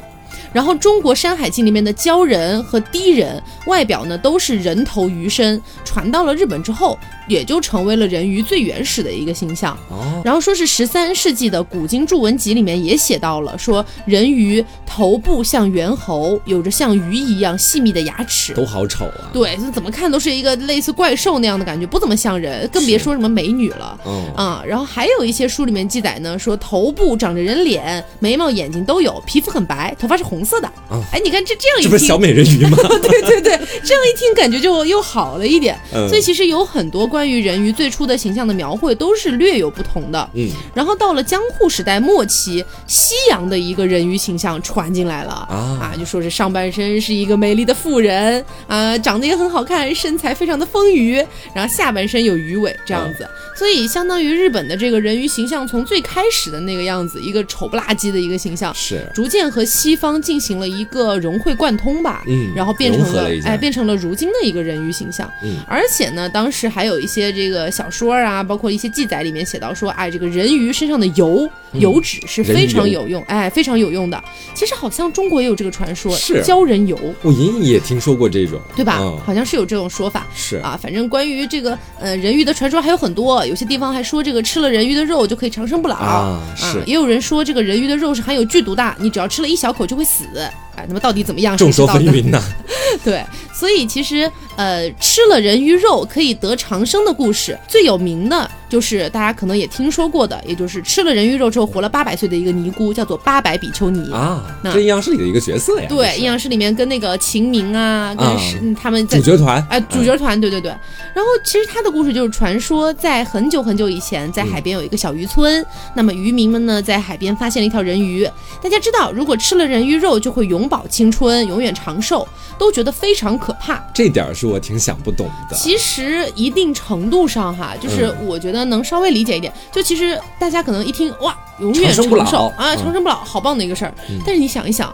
[0.53, 6.97] 然后中国《山海经》里面的鲛人和低人外表呢都是人头鱼身，传到了日本之后。
[7.25, 9.77] 也就成为了人鱼最原始的一个形象。
[9.89, 19.31] 哦，然后说是十三世纪的古今著文集里面也写到了，说人鱼头部像猿猴，有着像鱼一样细密的牙齿，都好丑啊。
[19.31, 23.97] 对，怎么看都是一个类似怪兽那样的感觉，不怎么像人，更别说什么美女了。
[24.05, 30.69] 嗯啊，然后还有一些书里面记载呢，说头部长着人脸，眉毛、眼睛都有，皮肤很白，头发是红色的。
[31.11, 32.77] 哎，你看这这样一听，这不是小美人鱼吗？
[33.01, 35.77] 对对对，这样一听感觉就又好了一点。
[36.09, 37.03] 所以其实有很多。
[37.13, 51.23] 关于人鱼最初的形象的描绘都是略有不同的，嗯，然后到了江户时代末期，西洋的一个人鱼形象传进来了啊，就说是上半身是一个美丽的妇人啊，长得也很好看，身材非常的丰腴，
[51.53, 66.99] 然后下半身有鱼尾这样子，所以相当于日本的这个人鱼形象从最开始的那个样子，一个丑不拉几的一个形象，是逐渐和西方进行了一个融会贯通吧，嗯，然后变成了哎变成了如今的一个人鱼形象，嗯，而且呢，当时还有。
[67.03, 74.23] 一些这个小说啊，包括一些记载里面写到说，哎，这个人鱼身上的油油脂是非常有用，哎，非常有用的。
[74.55, 76.97] 其实好像中国也有这个传说，是鲛人油。
[77.21, 78.99] 我隐隐也听说过这种，对吧？
[79.25, 80.25] 好像是有这种说法。
[80.33, 86.41] 是啊，反正关于这个呃人鱼的传说还有很多，有些地方还说这个吃了人鱼的肉就可以长生不老啊。
[86.55, 90.12] 是，也有人说这个人鱼的肉是含有剧毒的，你只要吃了一小口就会死。
[90.13, 90.27] 死。
[90.75, 91.57] 哎，那么到底怎么样？
[91.57, 92.41] 众说纷纭呐。
[93.03, 98.49] 对，所以其实呃，吃了人鱼肉可以得长生的故事最有名的。
[98.69, 104.43] 就是大家可能也听说过的，也就是吃了人鱼肉之后活了八百岁的一个尼姑，叫做八百比丘尼啊。
[104.63, 105.85] 这阴阳师里的一个角色呀。
[105.87, 110.71] 对，阴阳师里面跟那个秦明啊，跟是他们在主角团，哎，主角团，对对对。
[111.13, 115.63] 然后其实他的故事就是传说，在很久很久以前，在海边有一个小渔村，
[115.93, 118.27] 那么渔民们呢在海边发现了一条人鱼。
[118.63, 123.81] 大家知道，如果吃了人鱼肉就会永葆青春，永远长寿，都觉得非常可怕。
[123.93, 125.55] 这点是我挺想不懂的。
[125.55, 128.63] 其实一定程度上哈，就是我觉得。
[128.63, 133.93] 能稍微理解一点，就其实大家可能一听哇，永远长寿啊，长生不老，好棒的一个事儿。
[134.25, 134.91] 但是你想一想，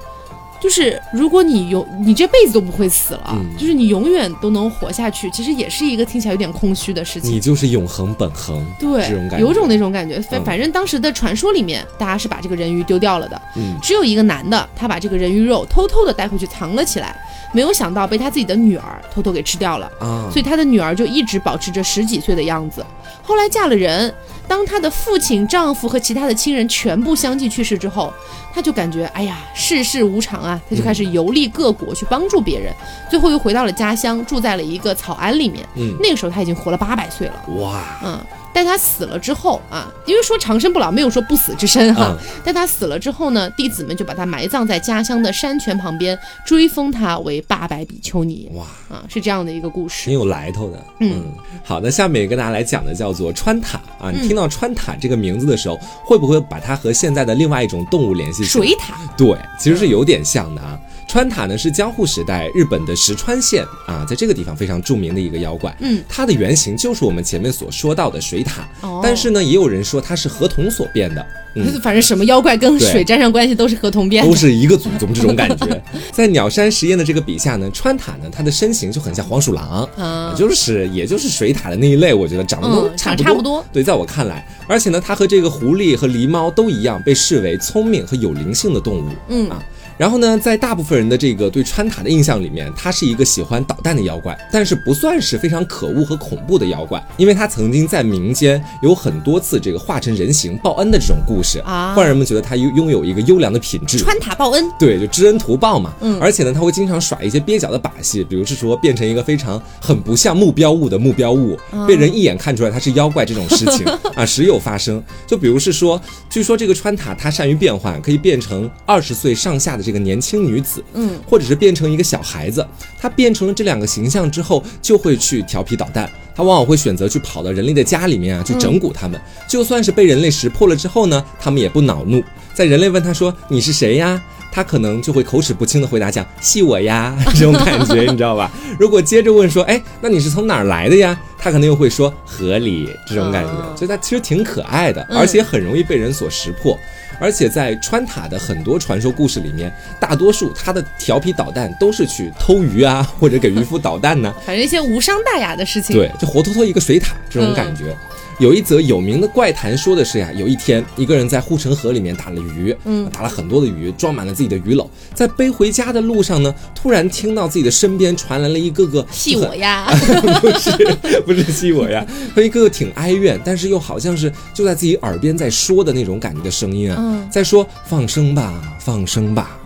[0.61, 7.31] 就是如果你永你这辈子都不会死了，就是你永远都能活下去，其实也是一个听起来有点空虚的事情。
[7.31, 10.19] 你就是永恒本恒，对，这种感觉，有种那种感觉。
[10.21, 17.15] 反反正当时的传说里面，大家是把这个人鱼丢掉了的，嗯，只有一个男的，他把这个人鱼肉偷偷的带回去藏了起来，
[17.53, 22.85] 没有想到被他自己的女儿偷偷给吃掉了啊，所以他的女儿就一直保持着十几岁的样子。
[23.21, 24.13] 后来嫁了人，
[24.47, 28.13] 当她的父亲、丈夫和其他的亲人全部相继去世之后，
[28.53, 32.73] 她就感觉哎呀，世事无常啊，她就开始游历各国去帮助别人，
[33.09, 35.67] 最后又回到了家乡，住在了一个草庵里面。
[35.75, 37.43] 嗯，那个时候她已经活了八百岁了。
[37.57, 38.19] 哇，嗯。
[38.53, 42.13] 在他死了之后啊，因为说长生不老，没有说不死之身哈。
[42.43, 48.51] 但他死了之后呢，弟子们就把他埋葬在家乡的山泉旁边，追封他为八百比丘尼。
[48.53, 50.85] 哇啊，是这样的一个故事，挺有来头的。
[50.99, 51.23] 嗯，
[51.63, 54.11] 好，那下面跟大家来讲的叫做川塔啊。
[54.11, 58.65] 你听到川塔这个名字的时候，会不会把它和现在的另外一种动物联系起来？
[58.65, 58.93] 水獭。
[59.17, 60.77] 对，其实是有点像的啊。
[61.09, 65.75] 川塔呢是江户时代日本的石川县啊，在这个地方非常著名的一个妖怪。
[65.79, 68.59] 嗯，它的原型就是我们前面所说到的水獭。
[68.81, 71.25] 哦，但是呢，也有人说它是河童所变的。
[71.55, 75.83] 嗯，反正什么妖怪跟水沾上关系都是河童变，都是一个祖宗这种感觉。
[76.13, 83.65] 在鸟山实验的这个笔下呢，川塔呢，它的身形就很像黄鼠狼，啊，就是也就是水獭的那一类，我觉得长得都差差不多。
[83.73, 89.09] 对，在我看来，而且呢，它和这个狐狸和狸猫都一样，被视为聪明和有灵性的动物。
[89.29, 89.59] 嗯啊。
[89.99, 103.97] 然后呢，在大部分人的这个对川塔的印象里面，他是一个喜欢捣蛋的妖怪，但是不算是非常可恶和恐怖的妖怪，因为他曾经在民间有很多次这个化成人形报恩的这种故事啊，让人们觉得他拥拥有一个优良的品质。
[103.97, 105.93] 川塔报恩，对，就知恩图报嘛。
[105.99, 113.85] 嗯，而且呢，他会经常耍一些蹩脚的把戏，比如是说变成一个非常很不像目标物的目标物，被人一眼看出来他是妖怪这种事情
[114.15, 115.03] 啊，时有发生。
[115.27, 119.88] 就比如是说，据说这个川塔他善于变换，可以变成二十岁上下的。
[119.89, 122.63] 这个年轻女子，嗯，或者是变成一个小孩子，
[122.99, 126.07] 她变成了这两个形象之后，就会去调皮捣蛋。
[126.35, 129.19] 她往往会选择去跑到人类的家里面啊，去整蛊他们。
[129.47, 132.23] 就算是被人类识破了之后呢，他们也不恼怒。
[132.53, 134.21] 在人类问他说你是谁呀，
[134.51, 138.51] 他可能就会口齿不清的回答讲系我呀， 这种感觉你知道吧？
[138.79, 141.19] 如果接着问说，哎，那你是从哪儿来的呀？
[141.41, 143.51] 他可能又会说河里，这种感觉。
[143.75, 146.77] 所以他其实挺可爱的，而且很容易被人所识破。
[147.19, 155.95] 而且在川塔的很多传说故事里面，大多数他的调皮捣蛋都是去偷鱼啊，或者给渔夫捣蛋呢，反正一些无伤大雅的事情。
[155.95, 157.95] 对，就活脱脱一个水獭这种感觉。
[158.39, 169.93] 有一则有名的怪谈，说的是呀，有一天一个人在护城河里面打了鱼，嗯，打了很多的鱼，装满了自己的鱼篓，在背回家的路上呢，突然听到自己的身边传来了一个个戏我呀，
[170.41, 179.58] 不是不是戏我呀，和一个个挺哀怨，但是又好像是就在自己耳边在说的那种感觉的声音啊，在说放生吧，放生吧。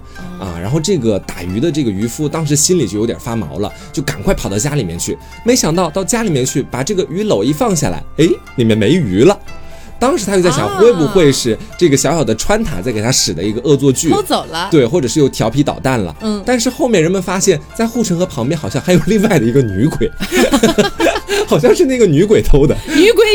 [0.43, 5.17] 啊，然后这个打鱼的这个渔夫当时心里就有点发毛了，就赶快跑到家里面去。
[5.45, 8.27] 没想到到家里面去，把这个鱼篓一放下来，哎，
[8.57, 9.39] 里面没鱼了。
[10.03, 14.67] 当时他就在想，会不会是这个小小的川塔在给他使的一个恶作剧，偷走了？
[14.69, 16.13] 对，或者是又调皮捣蛋了。
[16.19, 20.11] 嗯，但是后面人们发现，在护城河旁边好像还有另外的一个女鬼。
[21.45, 23.25] 好像是那个女鬼偷的，女鬼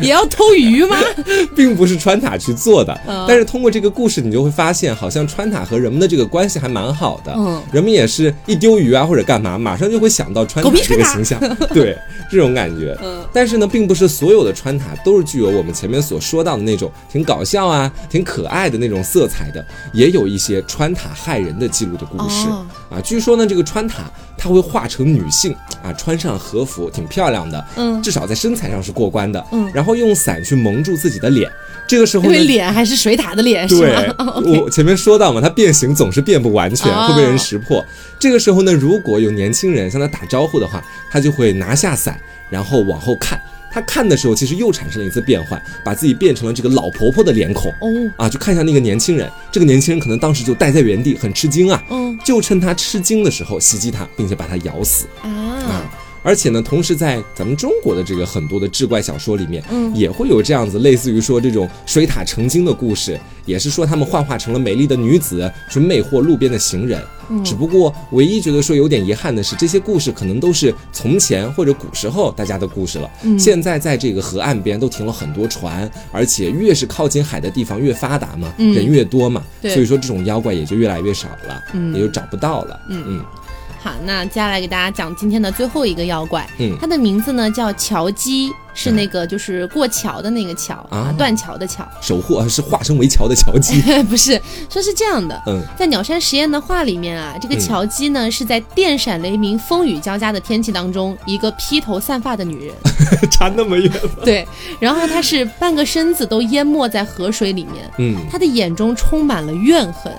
[0.00, 0.96] 也要偷鱼吗？
[1.54, 2.98] 并不是川塔去做的，
[3.28, 7.32] 但是通过这个故事，你就会发现，好像川塔和人们的这个关系还蛮好的。
[7.36, 11.38] 嗯，人们也是一丢鱼啊或者干嘛，马上就会想到川塔这个形象，
[11.72, 11.96] 对
[12.30, 12.96] 这种感觉。
[13.04, 22.48] 嗯，但是呢，并不是所有的川塔都是具有我们前面所说到的那种挺搞笑啊、挺可爱的那种色彩的，也有一些穿塔害人的记录的故事
[22.90, 23.00] 啊。
[23.02, 24.04] 据说呢，这个穿塔。
[24.40, 25.52] 他会化成女性
[25.82, 31.50] 啊，穿上和服，挺漂亮的，嗯，至少在身材上是过关的，嗯，然后用伞去蒙住自己的脸，
[31.88, 34.08] 这个时候因为脸还是水獭的脸，对，
[34.62, 37.84] 我前面说到嘛，它变形总是变不完全，会被人识破。
[38.16, 42.16] 这个时候呢，如果有年轻人向他打招呼的话，他就会拿下伞，
[42.48, 43.42] 然后往后看。
[43.70, 47.70] 他看的时候，其实又产生了一次变换，把自己变成了这个老婆婆的脸孔。
[47.80, 47.88] 哦。
[48.16, 55.06] 啊，就看一下那个年轻人，这个年轻人可能当时就待在原地，很吃惊啊，嗯，就趁他吃惊的时候袭击他，并且把他咬死。
[55.22, 55.47] 啊。
[56.28, 67.02] 而且呢，同时在咱们中国的这个很多的志怪小说里面，嗯，也会有这样子类似于说这种水獭成精的故事，也是说他们幻化成了美丽的女子去魅惑路边的行人。
[67.30, 73.10] 嗯，只不过唯一觉得说有点遗憾的是，这些故事可能都是从前或者古时候大家的故事了。
[73.22, 82.78] 嗯，现在在这个河岸边都停了很多船，而且越是靠近海的地方越发达嘛，人越多嘛，所以说这种妖怪也就越来越少了，嗯，也就找不到了。
[82.90, 83.24] 嗯嗯。
[83.80, 88.52] 好，那接下来给大家讲今天的最后一个妖怪，嗯，它的名字呢叫乔基。
[88.74, 102.74] 是那个，就是过桥的那个桥啊，断桥的桥，守护啊，是化身为桥的桥基， 不是，说是这样的，嗯，在鸟山实验的画里面啊，这个乔基呢是在电闪雷鸣、风雨交加的天气当中，一个披头散发的女人，
[103.32, 103.90] 差那么远
[104.24, 104.46] 对，
[104.78, 110.12] 然后她是半个身子都淹没在河水里面，嗯，她的眼中充满了怨恨。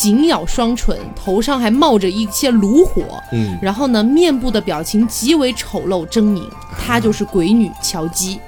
[0.00, 6.48] 紧咬双唇，头上还冒着一些炉火，嗯，然后呢，面部的表情极为丑陋狰狞，
[6.78, 8.40] 她就是鬼女乔姬。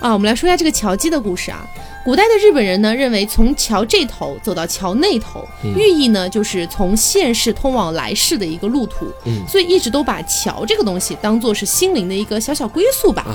[0.00, 1.60] 啊，我们来说一下这个乔姬的故事啊。
[2.02, 5.46] 古代的日本人呢，认为从桥这头走到桥那头，
[5.76, 13.26] 寓意呢就是从现世通往来世的一个路途，嗯，所以一直都把桥这个东西当做是心灵的一个小小归宿吧。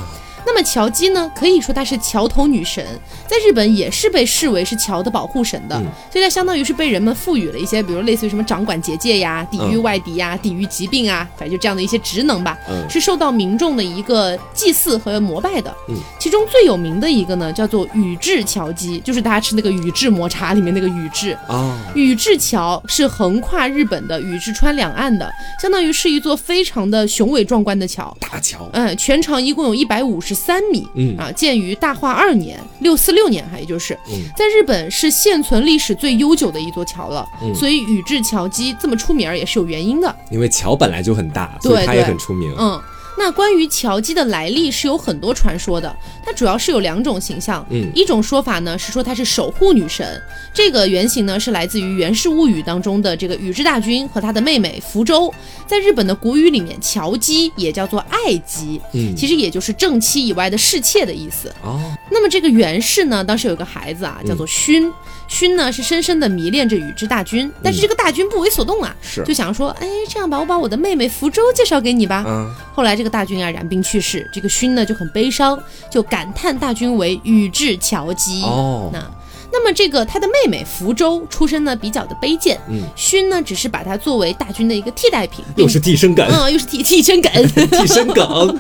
[0.48, 2.82] 那么乔姬呢，可以说她是桥头女神，
[3.28, 5.76] 在日本也是被视为是桥的保护神的，
[6.10, 12.58] 所以她相当于是被人们赋予了一些，比如类似于什么掌管结界呀、抵御外敌呀、抵御疾病啊，反正就这样的一些职能吧，
[12.90, 15.76] 是受到民众的一个祭祀和膜拜的。
[16.18, 21.78] 其中最有名的一个呢，叫做宇治桥姬，就是大家吃那个宇治抹茶里面那个宇治啊。
[21.94, 25.30] 宇治桥是横跨日本的宇治川两岸的，
[25.62, 28.70] 相当于是一座非常的雄伟壮观的桥，大桥。
[28.72, 30.37] 嗯，全长一共有一百五十。
[30.38, 31.18] 三米，嗯。
[31.18, 33.98] 啊，建于大化二年六四六年，还，也就是
[34.38, 42.80] 在日本是现存历史最悠久的一座桥了，所以宇治桥基这么出名也是有原因的，因为桥本来就很大，所以它也很出名，嗯。
[43.18, 45.94] 那关于乔姬的来历是有很多传说的，
[46.24, 50.22] 它主要是有两种形象，嗯，一种说法呢是说她是守护女神，
[50.54, 55.34] 这个原型呢是来自于《源氏物语》当中的这个宇治大君和他的妹妹福州，
[55.66, 61.52] 在日本的古语里面，乔姬也叫做爱姬，嗯，其实也就是正妻以外的侍妾的意思。
[61.64, 64.92] 哦，那么这个源氏呢，当时有个孩子啊，叫做勋。
[65.28, 69.24] 勋呢是深深的迷恋着宇智大军，但是这个大军不为所动啊，是。
[69.24, 72.24] 就想说，哎，这样吧，我把我的妹妹福州介绍给你吧。
[72.26, 75.60] 嗯，后来这个大军啊染病去世，这个勋呢就很悲伤，
[75.92, 78.42] 就感叹大军为宇智乔姬。
[78.44, 79.04] 哦，那
[79.52, 87.32] 那么这个他的妹妹福州出身呢比较的卑贱，嗯，勋呢只是把她作为大军的一个替代品，又是替身梗，嗯，又是替替身梗，
[87.72, 88.58] 替身梗，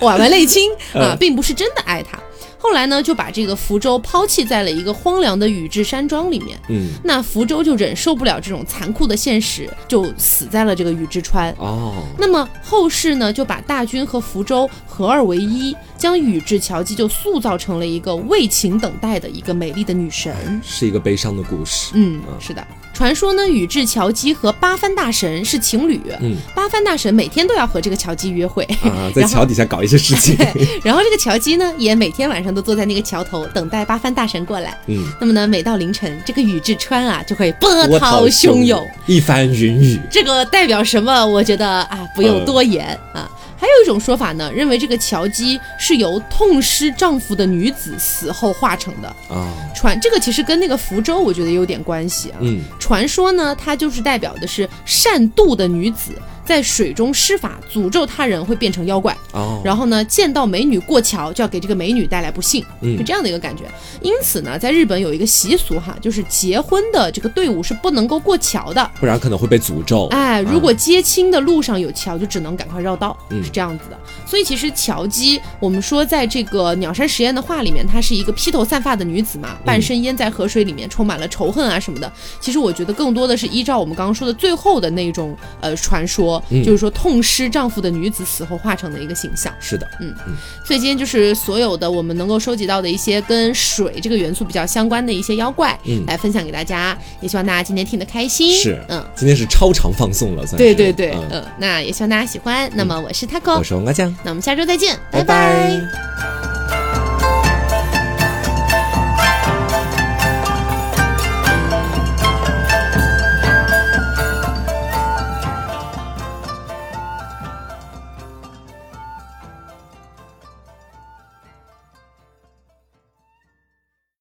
[0.00, 2.18] 婉婉泪清啊，并不是真的爱他。
[2.64, 6.58] 后来呢，就把这个福州抛弃在了一个荒凉的宇治山庄里面。
[6.70, 11.54] 嗯，那福州就忍受不了这种残酷的现实，就死在了这个宇治川。
[11.58, 20.34] 哦，那么后世呢，就把大军和福州合二为一，将宇治乔姬就塑造成了一个为情等待的一个美丽的女神，
[20.64, 21.92] 是一个悲伤的故事。
[21.92, 22.66] 嗯，是的。
[22.94, 26.00] 传说呢，宇智乔姬和八幡大神是情侣。
[26.20, 30.36] 嗯，八幡大神每天都要和这个乔姬约会啊， 在桥底下搞一些事情。
[30.82, 34.78] 然后 这个乔姬呢，也每天晚上都坐在那个桥头等待八幡大神过来。
[34.86, 40.00] 嗯，那么呢，每到凌晨，这个宇智川啊就会波涛汹涌，一番云雨。
[40.08, 41.26] 这个代表什么？
[41.26, 43.28] 我觉得啊，不用多言啊。
[43.56, 49.48] 还有一种说法呢，认为这个乔姬是由痛失丈夫的女子死后化成的啊。
[49.74, 52.38] 传这个其实跟那个福州，我觉得有点关系啊。
[52.40, 56.12] 嗯，传说呢，它就是代表的是善妒的女子。
[56.44, 63.64] 在水中施法诅咒他人会变成妖怪哦，然后呢，见到美女过桥就要给这个美女带来不幸，是这样的一个感觉。
[64.02, 70.06] 因此呢，在日本有一个习俗哈，就是结婚的这个队伍是不能够过桥的，不然可能会被诅咒。
[70.08, 73.98] 哎，如果接亲的路上有桥，就只能赶快绕道，是这样子的。
[74.26, 82.12] 所以其实桥姬，我们说在这个鸟山实验的话里面，她是一个披头散发的女子嘛，半身淹在河水里面，充满了仇恨啊什么的。
[82.40, 86.33] 其实我觉得更多的是依照我们刚刚说的最后的那种呃传说。
[86.50, 89.52] 就是说，痛失丈夫的女子死后化成的一个形象。
[89.60, 90.34] 是的，嗯嗯。
[90.64, 96.96] 所以今天就是所有的我们能够收集到的一些跟水这个元素比较相关的一些妖怪，嗯，来分享给大家。
[97.20, 98.54] 也希望大家今天听得开心。
[98.56, 100.56] 是，嗯，今天是超长放送了，算是。
[100.56, 101.44] 对对对，嗯。
[101.58, 102.70] 那也希望大家喜欢。
[102.74, 104.14] 那么我是 taco，我是王阿酱。
[104.22, 106.83] 那我们下周再见，拜拜。